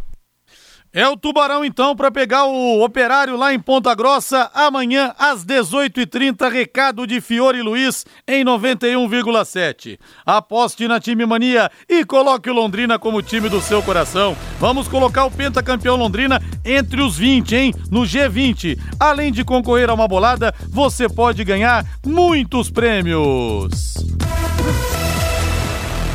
[0.92, 6.50] É o Tubarão então para pegar o Operário lá em Ponta Grossa amanhã às 18h30,
[6.50, 10.00] recado de Fiore Luiz em 91,7.
[10.26, 14.37] Aposte na Time Mania e coloque o Londrina como time do seu coração.
[14.59, 17.74] Vamos colocar o pentacampeão Londrina entre os 20, hein?
[17.88, 18.76] No G20.
[18.98, 23.94] Além de concorrer a uma bolada, você pode ganhar muitos prêmios.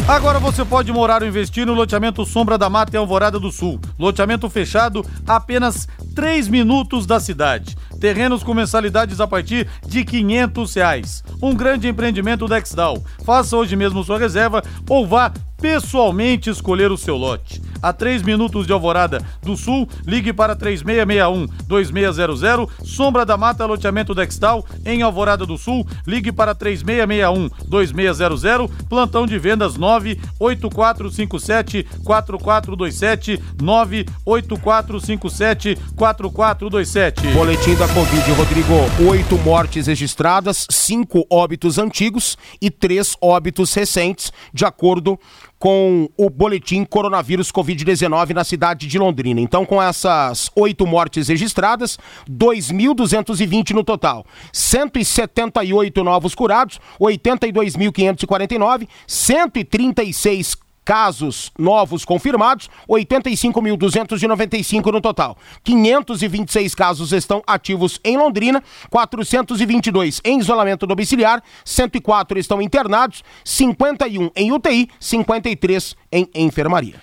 [0.08, 3.80] Agora você pode morar ou investir no loteamento Sombra da Mata em Alvorada do Sul.
[3.98, 7.76] Loteamento fechado a apenas 3 minutos da cidade.
[8.00, 11.24] Terrenos com mensalidades a partir de 500 reais.
[11.42, 13.04] Um grande empreendimento da Exdal.
[13.26, 15.34] Faça hoje mesmo sua reserva ou vá
[15.66, 17.60] pessoalmente escolher o seu lote.
[17.82, 22.40] a 3 minutos de Alvorada do Sul, ligue para 3661 2600.
[22.84, 28.42] Sombra da Mata, loteamento Dextal, em Alvorada do Sul, ligue para 3661 2600.
[28.88, 37.28] Plantão de vendas 98457 4427 98457 4427.
[37.34, 38.74] Boletim da Covid, Rodrigo.
[39.10, 45.20] Oito mortes registradas, cinco óbitos antigos e três óbitos recentes, de acordo
[45.60, 49.40] com o boletim coronavírus Covid-19 na cidade de Londrina.
[49.40, 51.98] Então, com essas oito mortes registradas,
[52.30, 54.26] 2.220 no total.
[54.52, 65.36] 178 novos curados, 82.549, 136 casos novos confirmados, 85.295 no total.
[65.64, 74.52] 526 casos estão ativos em Londrina, 422 em isolamento domiciliar, 104 estão internados, 51 em
[74.52, 77.02] UTI, 53 em enfermaria.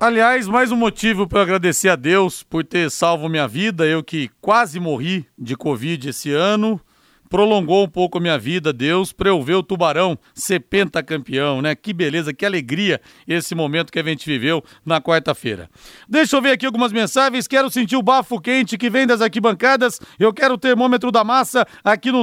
[0.00, 4.30] Aliás, mais um motivo para agradecer a Deus por ter salvo minha vida, eu que
[4.40, 6.80] quase morri de Covid esse ano
[7.32, 11.74] prolongou um pouco a minha vida, Deus, para eu ver o Tubarão ser pentacampeão, né?
[11.74, 15.70] Que beleza, que alegria esse momento que a gente viveu na quarta-feira.
[16.06, 19.98] Deixa eu ver aqui algumas mensagens, quero sentir o bafo quente que vem das arquibancadas,
[20.20, 22.22] eu quero o termômetro da massa aqui no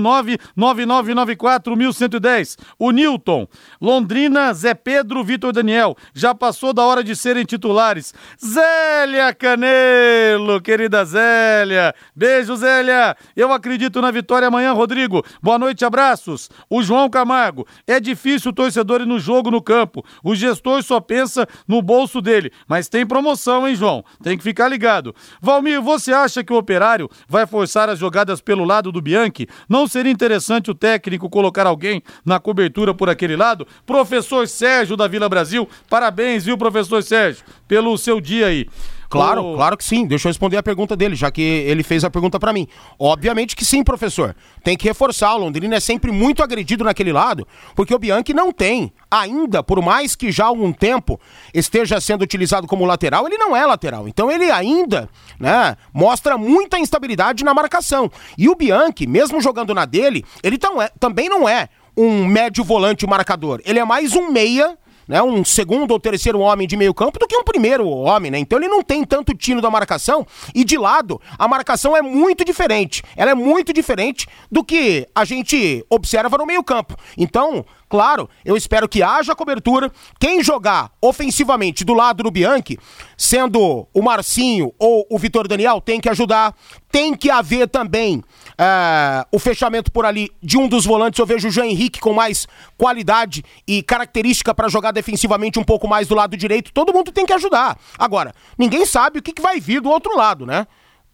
[0.56, 2.56] 99994-1110.
[2.78, 3.48] O Newton,
[3.82, 8.14] Londrina, Zé Pedro, Vitor Daniel, já passou da hora de serem titulares.
[8.40, 14.99] Zélia Canelo, querida Zélia, beijo Zélia, eu acredito na vitória amanhã, Rodrigo.
[15.00, 15.24] Rodrigo.
[15.42, 16.50] Boa noite, abraços.
[16.70, 17.66] O João Camargo.
[17.88, 20.04] É difícil o torcedor ir no jogo no campo.
[20.22, 22.52] O gestor só pensa no bolso dele.
[22.68, 24.04] Mas tem promoção, hein, João?
[24.22, 25.16] Tem que ficar ligado.
[25.42, 29.48] Valmir, você acha que o operário vai forçar as jogadas pelo lado do Bianchi?
[29.70, 33.66] Não seria interessante o técnico colocar alguém na cobertura por aquele lado?
[33.86, 38.68] Professor Sérgio da Vila Brasil, parabéns, viu, professor Sérgio, pelo seu dia aí.
[39.10, 40.06] Claro, claro que sim.
[40.06, 42.68] Deixa eu responder a pergunta dele, já que ele fez a pergunta para mim.
[42.98, 44.36] Obviamente que sim, professor.
[44.64, 45.34] Tem que reforçar.
[45.34, 48.94] O Londrina é sempre muito agredido naquele lado, porque o Bianchi não tem.
[49.10, 51.20] Ainda, por mais que já há algum tempo
[51.54, 54.08] esteja sendo utilizado como lateral, ele não é lateral.
[54.08, 58.12] Então ele ainda, né, mostra muita instabilidade na marcação.
[58.38, 61.68] E o Bianchi, mesmo jogando na dele, ele é, também não é
[61.98, 63.60] um médio volante marcador.
[63.66, 64.78] Ele é mais um meia
[65.10, 68.38] né, um segundo ou terceiro homem de meio campo do que um primeiro homem, né?
[68.38, 72.46] Então ele não tem tanto tino da marcação e de lado a marcação é muito
[72.46, 73.02] diferente.
[73.18, 76.96] Ela é muito diferente do que a gente observa no meio campo.
[77.18, 79.92] Então, Claro, eu espero que haja cobertura.
[80.20, 82.78] Quem jogar ofensivamente do lado do Bianchi,
[83.18, 86.54] sendo o Marcinho ou o Vitor Daniel, tem que ajudar.
[86.92, 88.24] Tem que haver também
[88.58, 91.20] é, o fechamento por ali de um dos volantes.
[91.20, 92.48] Eu vejo o Jean Henrique com mais
[92.78, 96.72] qualidade e característica para jogar defensivamente um pouco mais do lado direito.
[96.72, 97.78] Todo mundo tem que ajudar.
[97.98, 100.68] Agora, ninguém sabe o que, que vai vir do outro lado, né?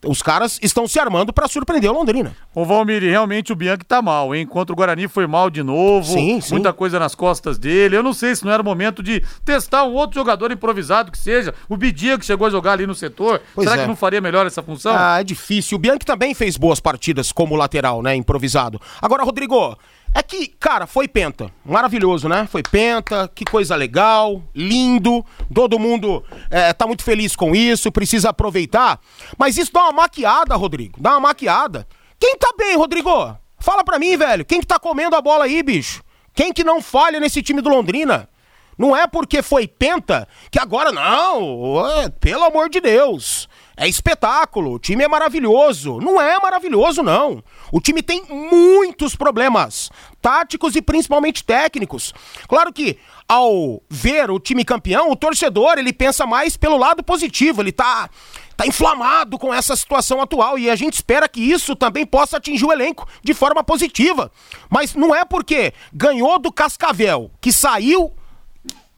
[0.06, 2.36] Os caras estão se armando para surpreender o Londrina.
[2.54, 4.44] Ô Valmir, realmente o Bianchi tá mal, hein?
[4.44, 6.54] Enquanto o Guarani foi mal de novo, sim, sim.
[6.54, 7.98] muita coisa nas costas dele.
[7.98, 11.18] Eu não sei se não era o momento de testar um outro jogador improvisado que
[11.18, 11.54] seja.
[11.68, 13.42] O Bidia que chegou a jogar ali no setor.
[13.54, 13.84] Pois Será é.
[13.84, 14.94] que não faria melhor essa função?
[14.96, 15.78] Ah, é difícil.
[15.78, 18.16] O Bianchi também fez boas partidas como lateral, né?
[18.16, 18.80] Improvisado.
[19.02, 19.78] Agora, Rodrigo,
[20.18, 21.52] é que, cara, foi penta.
[21.66, 22.48] Maravilhoso, né?
[22.50, 25.26] Foi penta, que coisa legal, lindo.
[25.54, 28.98] Todo mundo é, tá muito feliz com isso, precisa aproveitar.
[29.38, 30.98] Mas isso dá uma maquiada, Rodrigo.
[31.02, 31.86] Dá uma maquiada.
[32.18, 33.38] Quem tá bem, Rodrigo?
[33.60, 34.46] Fala pra mim, velho.
[34.46, 36.02] Quem que tá comendo a bola aí, bicho?
[36.34, 38.30] Quem que não falha nesse time do Londrina?
[38.78, 42.10] Não é porque foi penta que agora não.
[42.22, 43.50] Pelo amor de Deus.
[43.78, 46.00] É espetáculo, o time é maravilhoso.
[46.00, 47.44] Não é maravilhoso, não.
[47.72, 49.90] O time tem muitos problemas,
[50.22, 52.14] táticos e principalmente técnicos.
[52.48, 57.62] Claro que ao ver o time campeão, o torcedor, ele pensa mais pelo lado positivo,
[57.62, 58.10] ele tá
[58.56, 62.64] tá inflamado com essa situação atual e a gente espera que isso também possa atingir
[62.64, 64.32] o elenco de forma positiva.
[64.70, 68.14] Mas não é porque ganhou do Cascavel, que saiu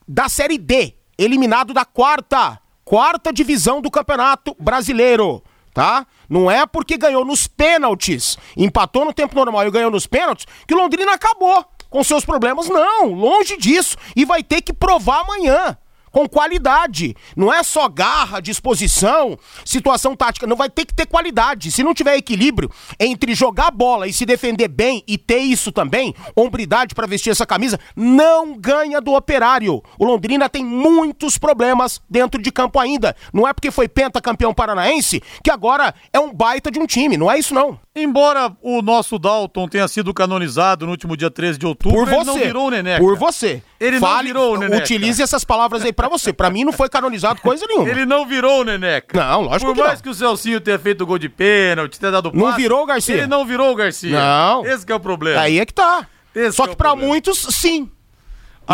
[0.08, 6.08] da Série D, eliminado da quarta quarta divisão do Campeonato Brasileiro, tá?
[6.30, 10.74] Não é porque ganhou nos pênaltis, empatou no tempo normal e ganhou nos pênaltis, que
[10.74, 12.70] Londrina acabou com seus problemas.
[12.70, 13.98] Não, longe disso.
[14.16, 15.78] E vai ter que provar amanhã
[16.18, 17.16] com qualidade.
[17.36, 20.48] Não é só garra, disposição, situação tática.
[20.48, 21.72] Não vai ter que ter qualidade.
[21.72, 26.16] Se não tiver equilíbrio entre jogar bola e se defender bem e ter isso também,
[26.36, 29.84] hombridade para vestir essa camisa, não ganha do operário.
[30.00, 33.16] O Londrina tem muitos problemas dentro de campo ainda.
[33.32, 37.16] Não é porque foi pentacampeão paranaense que agora é um baita de um time.
[37.16, 37.80] Não é isso, não.
[38.02, 42.24] Embora o nosso Dalton tenha sido canonizado no último dia 13 de outubro, Por ele
[42.24, 42.46] não você.
[42.46, 43.00] virou o Neneca.
[43.04, 43.62] Por você.
[43.80, 44.84] Ele não virou o Neneca.
[44.84, 46.32] Utilize essas palavras aí pra você.
[46.32, 47.90] Pra mim não foi canonizado coisa nenhuma.
[47.90, 49.20] Ele não virou o Neneca.
[49.20, 50.04] Não, lógico Por que mais não.
[50.04, 53.16] que o Celcinho tenha feito gol de pênalti, tenha dado Não passe, virou o Garcia.
[53.16, 54.20] Ele não virou o Garcia.
[54.20, 54.66] Não.
[54.66, 55.42] Esse que é o problema.
[55.42, 56.08] Aí é que tá.
[56.36, 57.10] Esse Só é que o pra problema.
[57.10, 57.90] muitos, sim.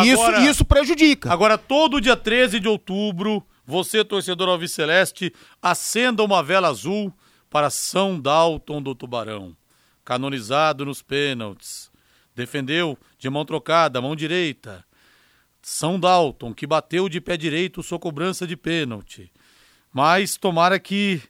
[0.04, 1.32] Isso, Agora- isso prejudica.
[1.32, 5.32] Agora, todo dia 13 de outubro, você, torcedor alviceleste,
[5.62, 7.14] acenda uma vela azul
[7.54, 9.56] para São Dalton do Tubarão.
[10.04, 11.92] Canonizado nos pênaltis.
[12.36, 14.84] Defendeu de mão trocada, mão direita.
[15.62, 19.32] São Dalton, que bateu de pé direito sua cobrança de pênalti.
[19.94, 21.22] Mas tomara que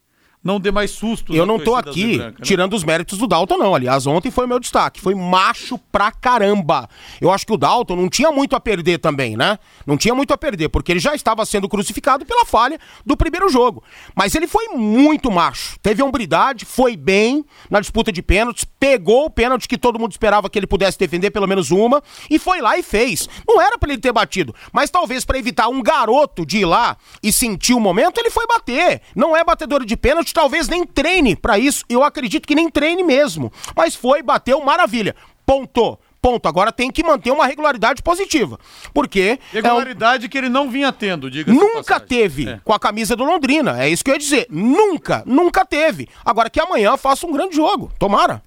[0.43, 1.33] não dê mais susto.
[1.33, 3.73] Eu não tô aqui tirando os méritos do Dalton, não.
[3.73, 4.99] Aliás, ontem foi o meu destaque.
[4.99, 6.89] Foi macho pra caramba.
[7.21, 9.57] Eu acho que o Dalton não tinha muito a perder também, né?
[9.87, 13.47] Não tinha muito a perder, porque ele já estava sendo crucificado pela falha do primeiro
[13.47, 13.83] jogo.
[14.15, 15.77] Mas ele foi muito macho.
[15.81, 20.49] Teve hombridade, foi bem na disputa de pênaltis, pegou o pênalti que todo mundo esperava
[20.49, 23.29] que ele pudesse defender, pelo menos uma, e foi lá e fez.
[23.47, 26.97] Não era pra ele ter batido, mas talvez pra evitar um garoto de ir lá
[27.21, 29.01] e sentir o momento, ele foi bater.
[29.15, 31.83] Não é batedor de pênalti, talvez nem treine pra isso.
[31.87, 33.51] Eu acredito que nem treine mesmo.
[33.75, 35.15] Mas foi, bateu, maravilha.
[35.45, 35.97] Ponto.
[36.21, 36.47] Ponto.
[36.47, 38.57] Agora tem que manter uma regularidade positiva.
[38.93, 42.59] Porque é um- Regularidade que ele não vinha tendo, diga Nunca teve É.
[42.63, 43.83] com a camisa do Londrina.
[43.83, 44.47] É isso que eu ia dizer.
[44.49, 46.07] Nunca, nunca teve.
[46.23, 47.91] Agora que amanhã faça um grande jogo.
[47.99, 48.41] Tomara.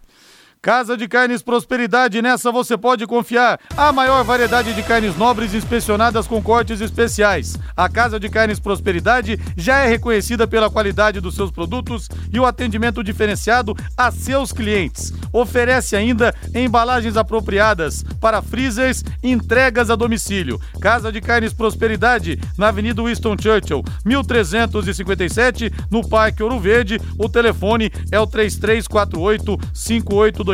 [0.61, 3.61] Casa de Carnes Prosperidade, nessa você pode confiar.
[3.77, 7.57] A maior variedade de carnes nobres inspecionadas com cortes especiais.
[7.77, 12.47] A Casa de Carnes Prosperidade já é reconhecida pela qualidade dos seus produtos e o
[12.47, 15.12] atendimento diferenciado a seus clientes.
[15.33, 20.61] Oferece ainda embalagens apropriadas para freezers e entregas a domicílio.
[20.81, 27.01] Casa de Carnes Prosperidade, na Avenida Winston Churchill, 1357, no Parque Ouro Verde.
[27.19, 29.57] O telefone é o 3348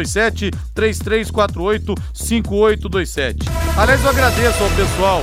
[0.06, 3.48] 5827 3348 5827.
[3.76, 5.22] Aliás, eu agradeço ao pessoal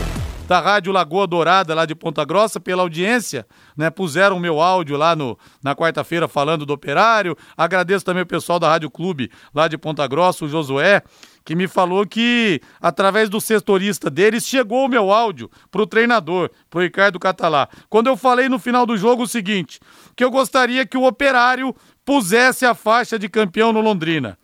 [0.50, 3.46] da Rádio Lagoa Dourada, lá de Ponta Grossa, pela audiência,
[3.78, 3.92] né?
[3.92, 7.38] Puseram o meu áudio lá no, na quarta-feira falando do operário.
[7.56, 11.04] Agradeço também o pessoal da Rádio Clube, lá de Ponta Grossa, o Josué,
[11.46, 16.82] que me falou que, através do setorista deles, chegou o meu áudio pro treinador, pro
[16.82, 17.70] Ricardo Catalá.
[17.88, 19.80] Quando eu falei no final do jogo o seguinte,
[20.16, 24.36] que eu gostaria que o operário pusesse a faixa de campeão no Londrina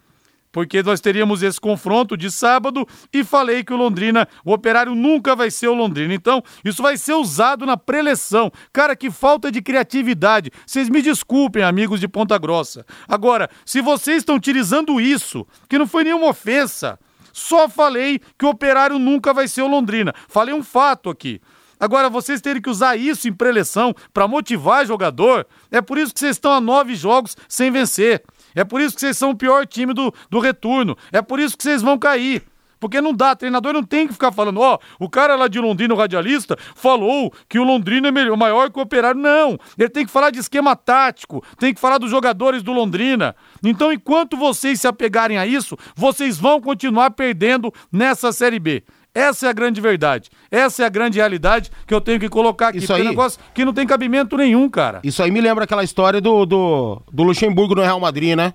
[0.55, 5.35] porque nós teríamos esse confronto de sábado e falei que o Londrina, o operário nunca
[5.35, 6.13] vai ser o Londrina.
[6.13, 8.49] Então, isso vai ser usado na preleção.
[8.71, 10.49] Cara, que falta de criatividade.
[10.65, 12.85] Vocês me desculpem, amigos de Ponta Grossa.
[13.05, 16.97] Agora, se vocês estão utilizando isso, que não foi nenhuma ofensa,
[17.33, 20.13] só falei que o operário nunca vai ser o Londrina.
[20.29, 21.41] Falei um fato aqui.
[21.77, 26.19] Agora, vocês terem que usar isso em preleção para motivar jogador, é por isso que
[26.21, 28.23] vocês estão a nove jogos sem vencer.
[28.55, 30.97] É por isso que vocês são o pior time do, do retorno.
[31.11, 32.43] É por isso que vocês vão cair.
[32.79, 35.93] Porque não dá, treinador não tem que ficar falando, ó, o cara lá de Londrina,
[35.93, 39.19] o radialista, falou que o Londrina é melhor, maior que o Operário.
[39.19, 43.35] Não, ele tem que falar de esquema tático, tem que falar dos jogadores do Londrina.
[43.63, 48.83] Então, enquanto vocês se apegarem a isso, vocês vão continuar perdendo nessa Série B.
[49.15, 50.29] Essa é a grande verdade.
[50.51, 52.79] Essa é a grande realidade que eu tenho que colocar aqui.
[52.79, 54.99] Isso porque é um aí- negócio que não tem cabimento nenhum, cara.
[55.05, 58.53] Isso aí me lembra aquela história do, do, do Luxemburgo no Real Madrid, né?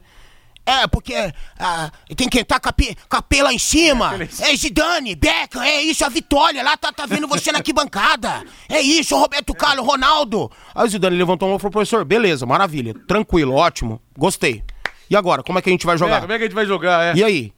[0.67, 1.15] É, porque
[1.59, 4.13] ah, tem que entrar com a, P, lá em cima.
[4.41, 6.63] É Zidane, Beckham, é isso, a Vitória.
[6.63, 8.45] Lá tá, tá vendo você na arquibancada.
[8.69, 10.51] É isso, Roberto Carlos, Ronaldo.
[10.75, 14.63] Aí o Zidane levantou a mão e falou, professor, beleza, maravilha, tranquilo, ótimo, gostei.
[15.09, 16.21] E agora, como é que a gente vai É, jogar?
[16.21, 17.17] como é que a gente vai jogar?
[17.17, 17.19] É.
[17.19, 17.53] E aí?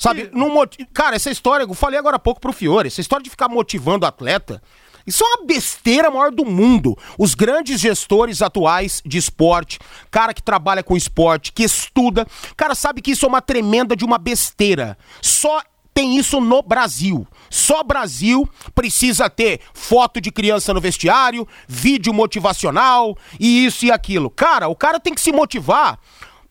[0.00, 3.22] Sabe, não moti- cara, essa história, eu falei agora há pouco pro Fiore, essa história
[3.22, 4.62] de ficar motivando o atleta,
[5.06, 6.96] isso é uma besteira maior do mundo.
[7.18, 9.78] Os grandes gestores atuais de esporte,
[10.10, 14.04] cara que trabalha com esporte, que estuda, cara sabe que isso é uma tremenda de
[14.04, 14.96] uma besteira.
[15.20, 15.60] Só
[15.92, 17.26] tem isso no Brasil.
[17.50, 24.30] Só Brasil precisa ter foto de criança no vestiário, vídeo motivacional e isso e aquilo.
[24.30, 25.98] Cara, o cara tem que se motivar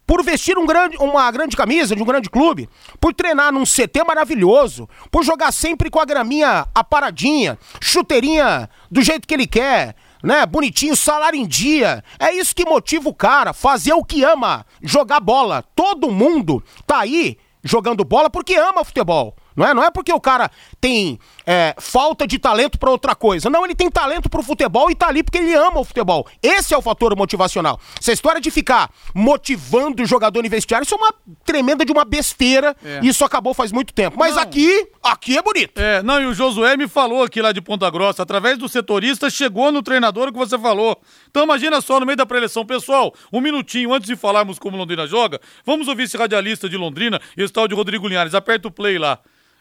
[0.10, 2.68] por vestir um grande, uma grande camisa de um grande clube,
[3.00, 9.28] por treinar num CT maravilhoso, por jogar sempre com a graminha aparadinha, chuteirinha do jeito
[9.28, 10.48] que ele quer, né?
[10.48, 12.04] Bonitinho, salário em dia.
[12.18, 15.64] É isso que motiva o cara, fazer o que ama, jogar bola.
[15.76, 19.36] Todo mundo tá aí jogando bola porque ama futebol.
[19.56, 20.50] Não é, não é porque o cara
[20.82, 21.20] tem
[21.52, 23.50] é, falta de talento para outra coisa.
[23.50, 26.28] Não, ele tem talento pro futebol e tá ali porque ele ama o futebol.
[26.44, 27.80] Esse é o fator motivacional.
[28.00, 31.12] Essa história de ficar motivando o jogador em vestiário, isso é uma
[31.44, 32.76] tremenda de uma besteira.
[32.86, 33.00] É.
[33.02, 34.16] E isso acabou faz muito tempo.
[34.20, 34.44] Mas Não.
[34.44, 35.82] aqui, aqui é bonito.
[35.82, 39.28] É, não, e o Josué me falou aqui lá de Ponta Grossa, através do setorista,
[39.28, 41.02] chegou no treinador o que você falou.
[41.32, 45.08] Então imagina só, no meio da preleção, pessoal, um minutinho antes de falarmos como Londrina
[45.08, 49.00] joga, vamos ouvir esse radialista de Londrina, esse tal de Rodrigo Linhares, aperta o play
[49.00, 49.18] lá.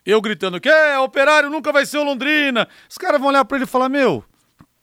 [0.08, 2.66] Eu gritando que é, operário nunca vai ser o Londrina.
[2.88, 4.24] Os caras vão olhar pra ele e falar, meu,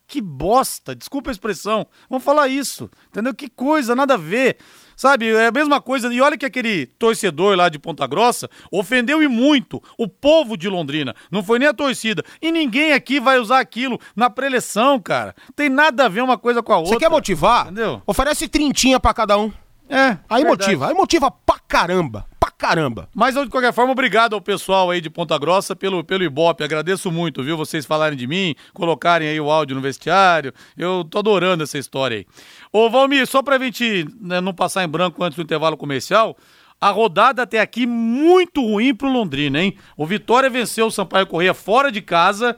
[0.05, 1.87] que bosta, desculpa a expressão.
[2.07, 3.33] Vamos falar isso, entendeu?
[3.33, 4.57] Que coisa, nada a ver.
[4.95, 6.13] Sabe, é a mesma coisa.
[6.13, 10.69] E olha que aquele torcedor lá de Ponta Grossa ofendeu e muito o povo de
[10.69, 11.15] Londrina.
[11.31, 12.23] Não foi nem a torcida.
[12.39, 15.33] E ninguém aqui vai usar aquilo na preleção, cara.
[15.55, 16.93] Tem nada a ver uma coisa com a outra.
[16.93, 17.63] Você quer motivar?
[17.63, 17.99] Entendeu?
[18.05, 19.51] Oferece trintinha pra cada um.
[19.89, 20.19] É.
[20.29, 20.45] Aí verdade.
[20.45, 22.27] motiva, aí motiva pra caramba.
[22.57, 23.09] Caramba.
[23.13, 26.63] Mas de qualquer forma, obrigado ao pessoal aí de Ponta Grossa pelo, pelo Ibope.
[26.63, 27.57] Agradeço muito, viu?
[27.57, 30.53] Vocês falarem de mim, colocarem aí o áudio no vestiário.
[30.77, 32.25] Eu tô adorando essa história aí.
[32.71, 36.37] Ô, Valmir, só pra gente né, não passar em branco antes do intervalo comercial.
[36.79, 39.75] A rodada até aqui muito ruim pro Londrina, hein?
[39.97, 42.57] O Vitória venceu o Sampaio Correia fora de casa.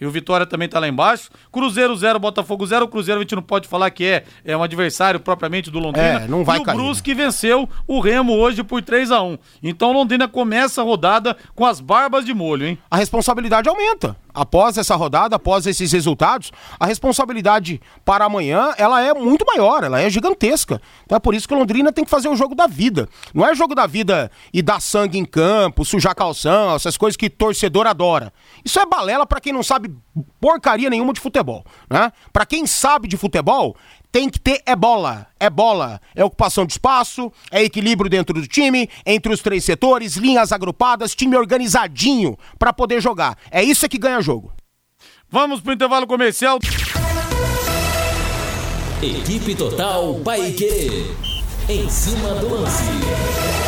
[0.00, 1.30] E o Vitória também tá lá embaixo.
[1.50, 2.84] Cruzeiro 0, Botafogo 0.
[2.84, 6.22] O Cruzeiro a gente não pode falar que é, é um adversário propriamente do Londrina.
[6.22, 6.82] É, não vai e o cair, né?
[6.82, 11.64] Brusque venceu o Remo hoje por 3 a 1 Então Londrina começa a rodada com
[11.64, 12.78] as barbas de molho, hein?
[12.90, 14.16] a responsabilidade aumenta.
[14.36, 19.98] Após essa rodada, após esses resultados, a responsabilidade para amanhã, ela é muito maior, ela
[19.98, 20.78] é gigantesca.
[21.06, 23.08] Então é por isso que Londrina tem que fazer o jogo da vida.
[23.32, 27.30] Não é jogo da vida e dar sangue em campo, sujar calção, essas coisas que
[27.30, 28.30] torcedor adora.
[28.62, 29.90] Isso é balela para quem não sabe
[30.38, 32.12] porcaria nenhuma de futebol, né?
[32.30, 33.74] Para quem sabe de futebol,
[34.10, 38.46] tem que ter é bola, é bola, é ocupação de espaço, é equilíbrio dentro do
[38.46, 43.36] time, entre os três setores, linhas agrupadas, time organizadinho pra poder jogar.
[43.50, 44.52] É isso que ganha jogo.
[45.28, 46.58] Vamos pro intervalo comercial.
[49.02, 51.14] Equipe Total Paique.
[51.68, 53.65] Em cima do lance.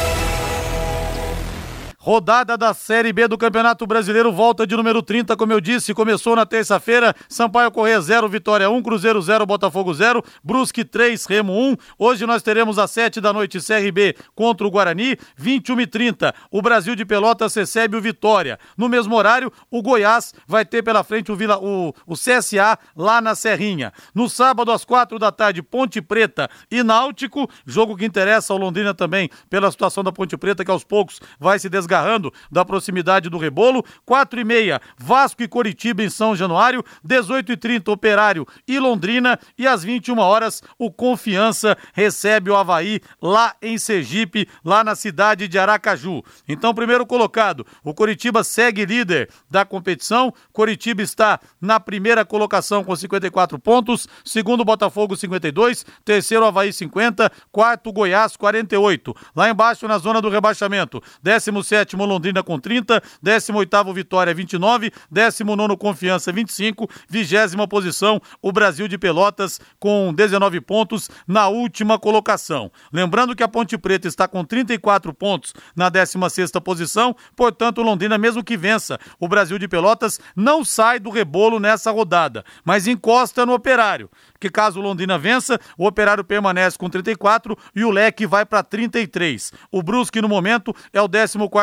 [2.01, 6.37] Rodada da Série B do Campeonato Brasileiro, volta de número 30, como eu disse, começou
[6.37, 11.77] na terça-feira, Sampaio Corrêa 0, Vitória 1, Cruzeiro 0, Botafogo 0, Brusque 3, Remo 1.
[11.99, 16.63] Hoje nós teremos às 7 da noite CRB contra o Guarani, 21 e 30 o
[16.63, 18.59] Brasil de Pelotas recebe o Vitória.
[18.77, 23.21] No mesmo horário, o Goiás vai ter pela frente o, Vila, o, o CSA lá
[23.21, 23.93] na Serrinha.
[24.15, 28.95] No sábado, às 4 da tarde, Ponte Preta e Náutico, jogo que interessa ao Londrina
[28.95, 33.39] também pela situação da Ponte Preta, que aos poucos vai se desgarrando da proximidade do
[33.39, 33.83] rebolo.
[34.05, 36.85] 4 e meia, Vasco e Coritiba em São Januário.
[37.03, 39.39] 18 e 30 Operário e Londrina.
[39.57, 45.49] E às 21 horas, o Confiança recebe o Havaí lá em Sergipe, lá na cidade
[45.49, 46.23] de Aracaju.
[46.47, 50.33] Então, primeiro colocado, o Coritiba segue líder da competição.
[50.53, 54.07] Coritiba está na primeira colocação com 54 pontos.
[54.25, 55.87] Segundo, Botafogo, 52.
[56.05, 57.33] Terceiro, Havaí, 50.
[57.51, 59.15] Quarto, Goiás, 48.
[59.35, 65.77] Lá embaixo, na zona do rebaixamento, 17 sétimo Londrina com 30, 18º Vitória 29, 19º
[65.77, 72.73] Confiança 25, vigésima posição o Brasil de Pelotas com 19 pontos na última colocação.
[72.93, 78.43] Lembrando que a Ponte Preta está com 34 pontos na 16ª posição, portanto Londrina mesmo
[78.43, 83.53] que vença o Brasil de Pelotas não sai do rebolo nessa rodada, mas encosta no
[83.53, 84.11] Operário,
[84.41, 89.53] que caso Londrina vença, o Operário permanece com 34 e o Leque vai para 33.
[89.71, 91.07] O Brusque no momento é o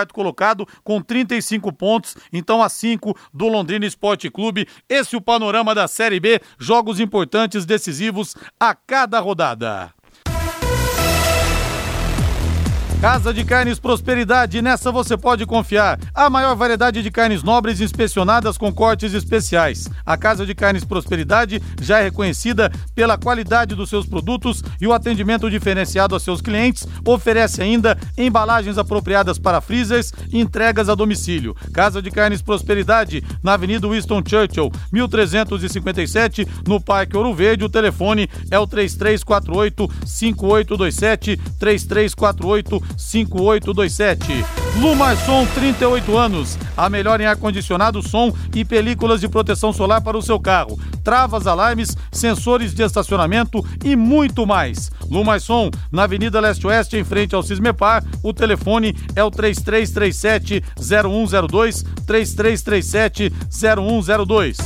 [0.06, 4.68] 14º colocado com 35 pontos, então a 5 do Londrina Esporte Clube.
[4.88, 9.94] Esse é o panorama da Série B, jogos importantes, decisivos a cada rodada.
[13.02, 16.00] Casa de Carnes Prosperidade, nessa você pode confiar.
[16.14, 19.88] A maior variedade de carnes nobres inspecionadas com cortes especiais.
[20.06, 24.94] A Casa de Carnes Prosperidade já é reconhecida pela qualidade dos seus produtos e o
[24.94, 26.88] atendimento diferenciado a seus clientes.
[27.06, 31.56] Oferece ainda embalagens apropriadas para freezers e entregas a domicílio.
[31.74, 37.66] Casa de Carnes Prosperidade, na Avenida Winston Churchill, 1357, no Parque Ouro Verde.
[37.66, 44.46] O telefone é o 3348 5827 3348 5827.
[44.80, 46.58] Lumarson, 38 anos.
[46.76, 50.80] A melhor em ar-condicionado, som e películas de proteção solar para o seu carro.
[51.04, 54.92] Travas, alarmes, sensores de estacionamento e muito mais.
[55.10, 58.04] Lumarson, na Avenida Leste-Oeste, em frente ao Cismepar.
[58.24, 64.58] O telefone é o 3337 0102 3337 0102.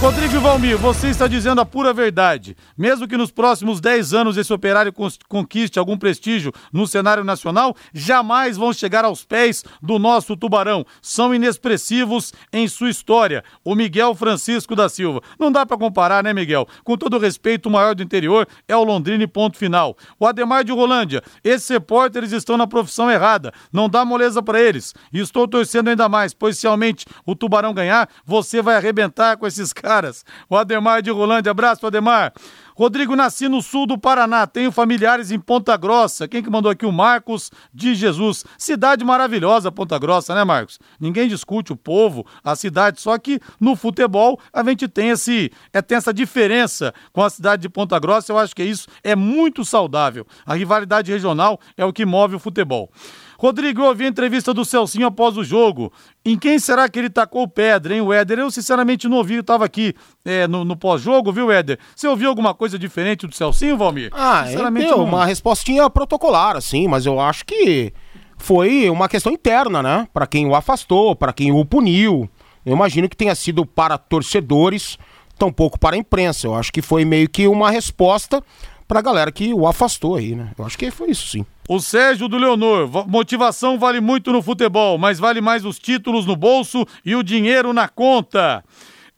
[0.00, 2.56] Rodrigo Valmir, você está dizendo a pura verdade.
[2.76, 4.94] Mesmo que nos próximos 10 anos esse operário
[5.28, 10.86] conquiste algum prestígio no cenário nacional, jamais vão chegar aos pés do nosso tubarão.
[11.02, 13.42] São inexpressivos em sua história.
[13.64, 15.20] O Miguel Francisco da Silva.
[15.36, 16.68] Não dá para comparar, né, Miguel?
[16.84, 19.96] Com todo respeito, o maior do interior é o Londrina ponto final.
[20.16, 23.52] O Ademar de Rolândia, esses repórteres estão na profissão errada.
[23.72, 24.94] Não dá moleza para eles.
[25.12, 29.44] E estou torcendo ainda mais, pois se realmente o tubarão ganhar, você vai arrebentar com
[29.44, 30.22] esses caras caras.
[30.50, 32.34] O Ademar de Rolândia, abraço, Ademar.
[32.76, 36.28] Rodrigo, nasci no sul do Paraná, tenho familiares em Ponta Grossa.
[36.28, 36.84] Quem que mandou aqui?
[36.84, 38.44] O Marcos de Jesus.
[38.58, 40.78] Cidade maravilhosa, Ponta Grossa, né, Marcos?
[41.00, 45.80] Ninguém discute o povo, a cidade, só que no futebol a gente tem, esse, é,
[45.80, 48.30] tem essa diferença com a cidade de Ponta Grossa.
[48.30, 50.26] Eu acho que isso é muito saudável.
[50.44, 52.92] A rivalidade regional é o que move o futebol.
[53.40, 55.92] Rodrigo, eu ouvi a entrevista do Celcinho após o jogo.
[56.24, 58.40] Em quem será que ele tacou pedra, hein, o Éder?
[58.40, 61.78] Eu sinceramente não ouvi, eu estava aqui é, no, no pós-jogo, viu, Éder?
[61.94, 64.10] Você ouviu alguma coisa diferente do Celcinho, Valmir?
[64.12, 65.04] Ah, sinceramente deu não...
[65.04, 67.92] uma respostinha protocolar, assim, mas eu acho que
[68.36, 70.08] foi uma questão interna, né?
[70.12, 72.28] Para quem o afastou, para quem o puniu.
[72.66, 74.98] Eu imagino que tenha sido para torcedores,
[75.38, 76.48] tampouco para a imprensa.
[76.48, 78.42] Eu acho que foi meio que uma resposta
[78.88, 80.50] para a galera que o afastou aí, né?
[80.58, 81.46] Eu acho que foi isso sim.
[81.68, 86.34] O Sérgio do Leonor, motivação vale muito no futebol, mas vale mais os títulos no
[86.34, 88.64] bolso e o dinheiro na conta.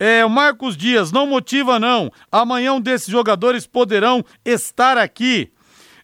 [0.00, 2.10] É, o Marcos Dias, não motiva não.
[2.30, 5.52] Amanhã um desses jogadores poderão estar aqui.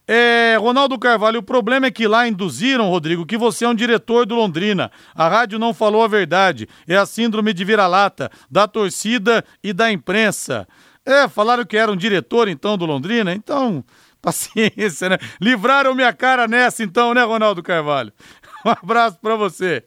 [0.06, 4.24] É, Ronaldo Carvalho, o problema é que lá induziram, Rodrigo, que você é um diretor
[4.24, 4.92] do Londrina.
[5.16, 6.68] A rádio não falou a verdade.
[6.86, 10.68] É a síndrome de vira-lata da torcida e da imprensa.
[11.04, 13.84] É, falaram que era um diretor então do Londrina, então
[14.26, 15.18] Paciência, né?
[15.40, 18.12] Livraram minha cara nessa então, né, Ronaldo Carvalho?
[18.66, 19.84] Um abraço para você.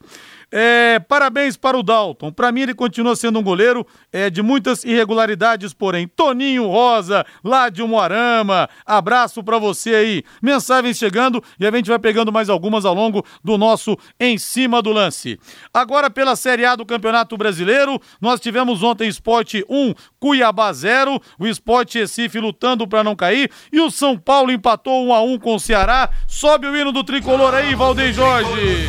[0.52, 2.32] É, parabéns para o Dalton.
[2.32, 6.08] Para mim, ele continua sendo um goleiro é, de muitas irregularidades, porém.
[6.08, 8.68] Toninho Rosa, lá de Umuarama.
[8.86, 10.24] Abraço para você aí.
[10.42, 14.82] Mensagens chegando e a gente vai pegando mais algumas ao longo do nosso Em Cima
[14.82, 15.40] do Lance.
[15.74, 21.22] Agora, pela Série A do Campeonato Brasileiro, nós tivemos ontem Esporte 1, Cuiabá 0.
[21.38, 23.52] O Esporte Recife lutando para não cair.
[23.72, 26.10] E o São Paulo empatou 1 a 1 com o Ceará.
[26.28, 28.88] Sobe o hino do tricolor aí, Valdeir Jorge.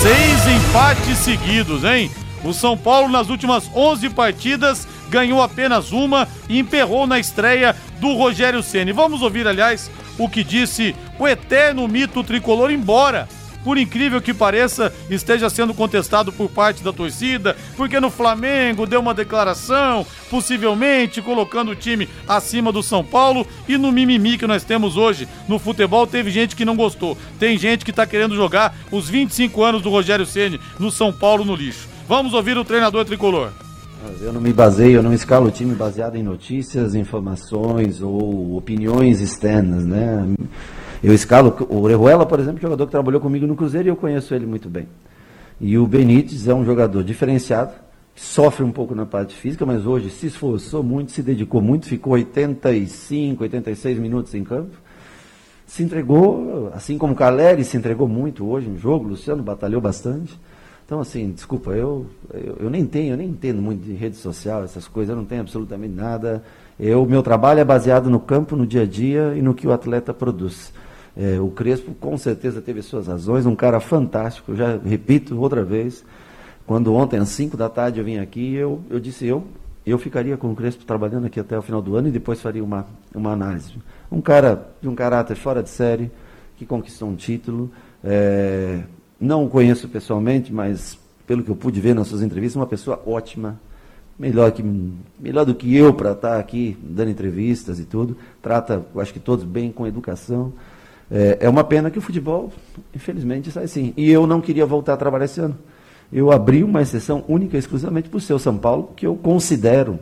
[0.00, 2.10] Seis empates seguidos, hein?
[2.44, 8.14] O São Paulo, nas últimas 11 partidas, ganhou apenas uma e emperrou na estreia do
[8.14, 8.92] Rogério Ceni.
[8.92, 13.28] Vamos ouvir, aliás, o que disse o eterno mito tricolor, embora
[13.66, 19.00] por incrível que pareça, esteja sendo contestado por parte da torcida, porque no Flamengo deu
[19.00, 24.62] uma declaração, possivelmente colocando o time acima do São Paulo, e no mimimi que nós
[24.62, 27.18] temos hoje no futebol, teve gente que não gostou.
[27.40, 31.44] Tem gente que está querendo jogar os 25 anos do Rogério Ceni no São Paulo
[31.44, 31.88] no lixo.
[32.06, 33.50] Vamos ouvir o treinador tricolor.
[34.20, 39.20] Eu não me baseio, eu não escalo o time baseado em notícias, informações ou opiniões
[39.20, 40.24] externas, né?
[41.02, 44.34] Eu escalo o Orejuela, por exemplo, jogador que trabalhou comigo no Cruzeiro e eu conheço
[44.34, 44.88] ele muito bem.
[45.60, 47.72] E o Benítez é um jogador diferenciado,
[48.14, 52.14] sofre um pouco na parte física, mas hoje se esforçou muito, se dedicou muito, ficou
[52.14, 54.76] 85, 86 minutos em campo.
[55.66, 59.80] Se entregou, assim como o Caleri se entregou muito hoje no jogo, o Luciano batalhou
[59.80, 60.38] bastante.
[60.84, 64.62] Então, assim, desculpa, eu, eu, eu, nem tenho, eu nem entendo muito de rede social,
[64.62, 66.44] essas coisas, eu não tenho absolutamente nada.
[66.78, 69.72] Eu, meu trabalho é baseado no campo, no dia a dia e no que o
[69.72, 70.72] atleta produz.
[71.16, 76.04] É, o Crespo com certeza teve suas razões, um cara fantástico, já repito outra vez.
[76.66, 79.44] Quando ontem, às 5 da tarde, eu vim aqui, eu, eu disse eu,
[79.86, 82.62] eu ficaria com o Crespo trabalhando aqui até o final do ano e depois faria
[82.62, 83.74] uma, uma análise.
[84.10, 86.10] Um cara de um caráter fora de série,
[86.56, 87.70] que conquistou um título.
[88.02, 88.80] É,
[89.20, 93.00] não o conheço pessoalmente, mas pelo que eu pude ver nas suas entrevistas, uma pessoa
[93.06, 93.60] ótima,
[94.18, 94.62] melhor, que,
[95.20, 98.16] melhor do que eu para estar aqui dando entrevistas e tudo.
[98.42, 100.52] Trata, acho que todos bem, com educação.
[101.10, 102.52] É, é uma pena que o futebol,
[102.94, 103.92] infelizmente, sai assim.
[103.96, 105.56] E eu não queria voltar a trabalhar esse ano.
[106.12, 109.98] Eu abri uma exceção única exclusivamente para o seu São Paulo, que eu considero,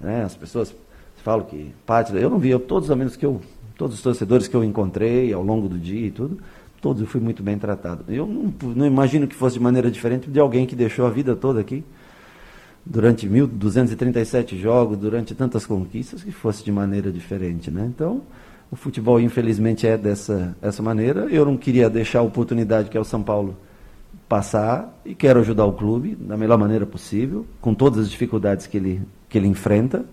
[0.00, 0.74] né, as pessoas
[1.22, 3.40] falam que parte, eu não vi, eu, todos os amigos que eu,
[3.76, 6.38] todos os torcedores que eu encontrei ao longo do dia e tudo,
[6.80, 8.04] todos eu fui muito bem tratado.
[8.08, 11.36] Eu não, não imagino que fosse de maneira diferente de alguém que deixou a vida
[11.36, 11.84] toda aqui,
[12.84, 17.84] durante 1.237 jogos, durante tantas conquistas, que fosse de maneira diferente, né?
[17.86, 18.22] Então,
[18.70, 21.26] o futebol, infelizmente, é dessa essa maneira.
[21.30, 23.56] Eu não queria deixar a oportunidade que é o São Paulo
[24.28, 28.76] passar e quero ajudar o clube da melhor maneira possível, com todas as dificuldades que
[28.76, 30.04] ele, que ele enfrenta.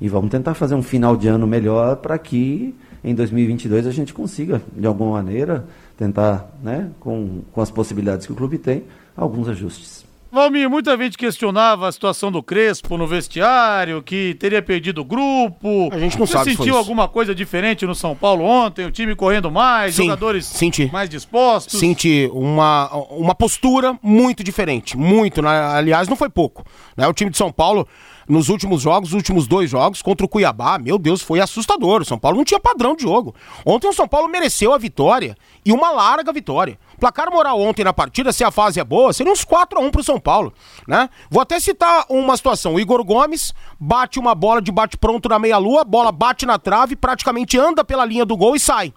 [0.00, 4.14] E vamos tentar fazer um final de ano melhor para que em 2022 a gente
[4.14, 8.84] consiga, de alguma maneira, tentar, né, com, com as possibilidades que o clube tem,
[9.14, 10.07] alguns ajustes.
[10.30, 15.88] Valmir, muita gente questionava a situação do Crespo no vestiário, que teria perdido o grupo.
[15.90, 18.84] A gente não Você sabe foi sentiu alguma coisa diferente no São Paulo ontem?
[18.84, 20.90] O time correndo mais, Sim, jogadores senti.
[20.92, 21.80] mais dispostos?
[21.80, 25.48] Senti uma, uma postura muito diferente, muito, né?
[25.48, 26.62] aliás, não foi pouco.
[26.94, 27.08] Né?
[27.08, 27.88] O time de São Paulo,
[28.28, 32.02] nos últimos jogos, os últimos dois jogos, contra o Cuiabá, meu Deus, foi assustador.
[32.02, 33.34] O São Paulo não tinha padrão de jogo.
[33.64, 36.78] Ontem o São Paulo mereceu a vitória e uma larga vitória.
[37.00, 39.90] Placar moral ontem na partida, se a fase é boa, seria uns 4 a 1
[39.90, 40.52] pro São Paulo,
[40.86, 41.08] né?
[41.30, 42.74] Vou até citar uma situação.
[42.74, 47.58] O Igor Gomes bate uma bola de bate-pronto na meia-lua, bola bate na trave, praticamente
[47.58, 48.92] anda pela linha do gol e sai.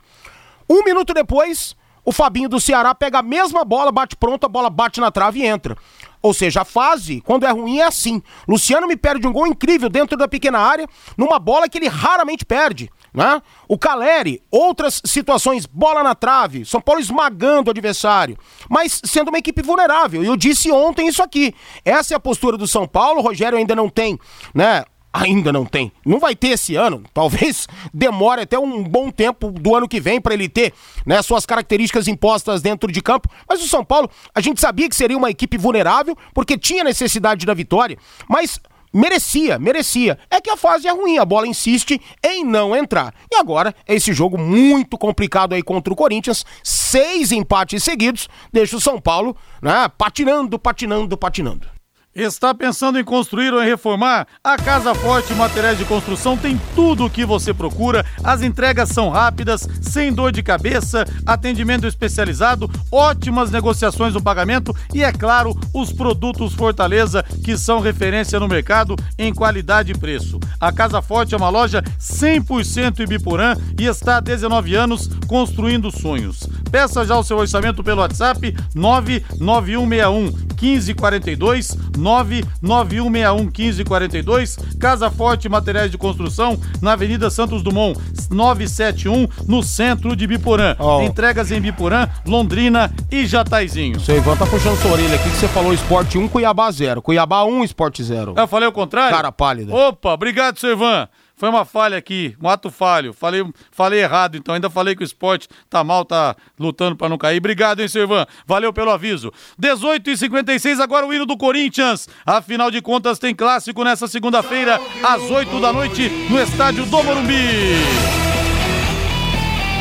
[0.70, 4.70] Um minuto depois, o Fabinho do Ceará pega a mesma bola, bate pronto, a bola
[4.70, 5.78] bate na trave e entra.
[6.22, 8.22] Ou seja, a fase, quando é ruim, é assim.
[8.48, 12.46] Luciano me perde um gol incrível dentro da pequena área, numa bola que ele raramente
[12.46, 12.90] perde.
[13.14, 13.42] Né?
[13.68, 18.38] O Caleri, outras situações, bola na trave, São Paulo esmagando o adversário,
[18.70, 20.24] mas sendo uma equipe vulnerável.
[20.24, 21.54] E eu disse ontem isso aqui.
[21.84, 24.18] Essa é a postura do São Paulo, o Rogério ainda não tem,
[24.54, 24.86] né?
[25.14, 25.92] Ainda não tem.
[26.06, 27.04] Não vai ter esse ano.
[27.14, 30.74] Talvez demore até um bom tempo do ano que vem para ele ter
[31.06, 33.30] né, suas características impostas dentro de campo.
[33.48, 37.46] Mas o São Paulo, a gente sabia que seria uma equipe vulnerável, porque tinha necessidade
[37.46, 37.98] da vitória,
[38.30, 38.60] mas
[38.94, 40.18] merecia, merecia.
[40.30, 43.14] É que a fase é ruim, a bola insiste em não entrar.
[43.32, 48.82] E agora, esse jogo muito complicado aí contra o Corinthians, seis empates seguidos, deixa o
[48.82, 51.81] São Paulo né, patinando, patinando, patinando.
[52.14, 54.28] Está pensando em construir ou em reformar?
[54.44, 58.06] A Casa Forte Materiais de Construção tem tudo o que você procura.
[58.22, 65.02] As entregas são rápidas, sem dor de cabeça, atendimento especializado, ótimas negociações no pagamento e,
[65.02, 70.38] é claro, os produtos Fortaleza, que são referência no mercado em qualidade e preço.
[70.60, 76.46] A Casa Forte é uma loja 100% Ibiporã e está há 19 anos construindo sonhos.
[76.70, 85.98] Peça já o seu orçamento pelo WhatsApp 99161 1542 99161 1542 Casa Forte Materiais de
[85.98, 88.00] Construção na Avenida Santos Dumont
[88.30, 90.76] 971 no centro de Biporã.
[90.80, 91.02] Oh.
[91.02, 94.00] Entregas em Biporã, Londrina e Jataizinho.
[94.00, 97.02] Seu Ivan tá puxando sua orelha aqui que você falou esporte 1, Cuiabá 0.
[97.02, 98.34] Cuiabá 1, esporte 0.
[98.38, 99.16] Eu falei o contrário?
[99.16, 99.74] Cara pálida.
[99.74, 101.08] Opa, obrigado, seu Ivan.
[101.42, 103.14] Foi uma falha aqui, um ato falho.
[103.14, 107.18] Falei, falei errado, então ainda falei que o esporte tá mal, tá lutando pra não
[107.18, 107.40] cair.
[107.40, 108.28] Obrigado, hein, seu Ivan.
[108.46, 109.34] Valeu pelo aviso.
[109.58, 112.08] 18 e 56 agora o hino do Corinthians.
[112.24, 117.34] Afinal de contas, tem clássico nessa segunda-feira, às 8 da noite, no estádio do Morumbi.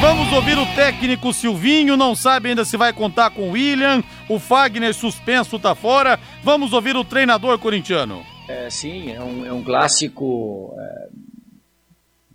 [0.01, 4.03] Vamos ouvir o técnico Silvinho, não sabe ainda se vai contar com o William.
[4.31, 6.19] O Fagner suspenso tá fora.
[6.43, 8.25] Vamos ouvir o treinador corintiano.
[8.49, 11.21] É, sim, é um, é um clássico é,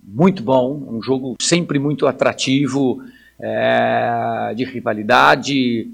[0.07, 3.01] muito bom, um jogo sempre muito atrativo,
[3.39, 5.89] é, de rivalidade,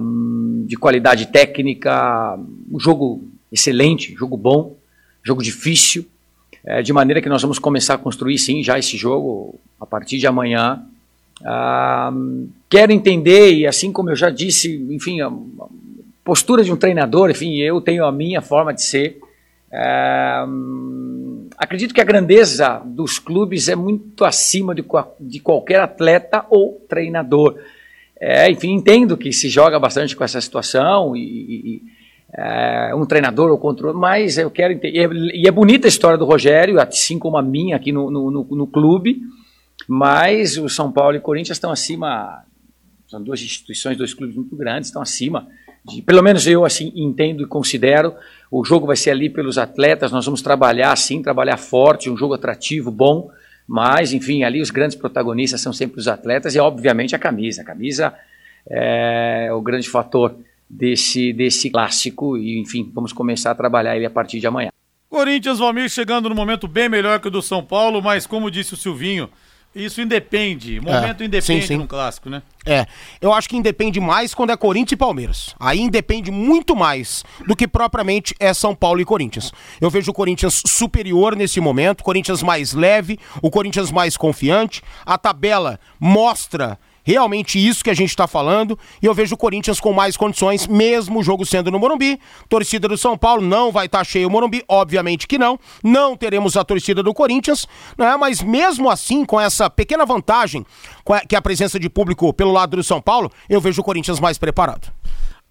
[0.00, 2.38] um, de qualidade técnica,
[2.70, 4.76] um jogo excelente, jogo bom,
[5.22, 6.06] jogo difícil,
[6.64, 10.18] é, de maneira que nós vamos começar a construir sim já esse jogo a partir
[10.18, 10.84] de amanhã.
[11.42, 15.30] Um, quero entender, e assim como eu já disse, enfim, a,
[16.24, 19.18] postura de um treinador, enfim, eu tenho a minha forma de ser.
[19.72, 20.44] É,
[21.56, 24.84] acredito que a grandeza dos clubes é muito acima de,
[25.20, 27.58] de qualquer atleta ou treinador.
[28.20, 31.82] É, enfim, entendo que se joga bastante com essa situação e, e
[32.34, 35.08] é, um treinador ou contra outro, mas eu quero entender.
[35.34, 38.44] E é bonita a história do Rogério, assim como a minha aqui no, no, no,
[38.44, 39.20] no clube,
[39.88, 42.44] mas o São Paulo e o Corinthians estão acima.
[43.08, 45.46] São duas instituições, dois clubes muito grandes, estão acima.
[45.84, 48.14] De, pelo menos eu assim entendo e considero.
[48.50, 52.34] O jogo vai ser ali pelos atletas, nós vamos trabalhar assim, trabalhar forte, um jogo
[52.34, 53.30] atrativo, bom.
[53.66, 57.62] Mas, enfim, ali os grandes protagonistas são sempre os atletas e, obviamente, a camisa.
[57.62, 58.14] A camisa
[58.68, 60.36] é o grande fator
[60.68, 64.70] desse, desse clássico e, enfim, vamos começar a trabalhar ele a partir de amanhã.
[65.08, 68.72] Corinthians, Valmir, chegando no momento bem melhor que o do São Paulo, mas como disse
[68.72, 69.28] o Silvinho,
[69.74, 71.76] isso independe, momento É, independe sim, sim.
[71.76, 72.42] num clássico, né?
[72.64, 72.86] É,
[73.20, 75.54] eu acho que independe mais quando é Corinthians e Palmeiras.
[75.58, 79.52] Aí independe muito mais do que propriamente é São Paulo e Corinthians.
[79.80, 84.82] Eu vejo o Corinthians superior nesse momento, o Corinthians mais leve, o Corinthians mais confiante.
[85.04, 89.80] A tabela mostra realmente isso que a gente está falando e eu vejo o Corinthians
[89.80, 92.18] com mais condições, mesmo o jogo sendo no Morumbi.
[92.48, 95.58] Torcida do São Paulo não vai estar cheio o Morumbi, obviamente que não.
[95.82, 98.16] Não teremos a torcida do Corinthians, né?
[98.16, 100.64] mas mesmo assim, com essa pequena vantagem
[101.28, 104.20] que é a presença de público pelo lado do São Paulo, eu vejo o Corinthians
[104.20, 104.92] mais preparado.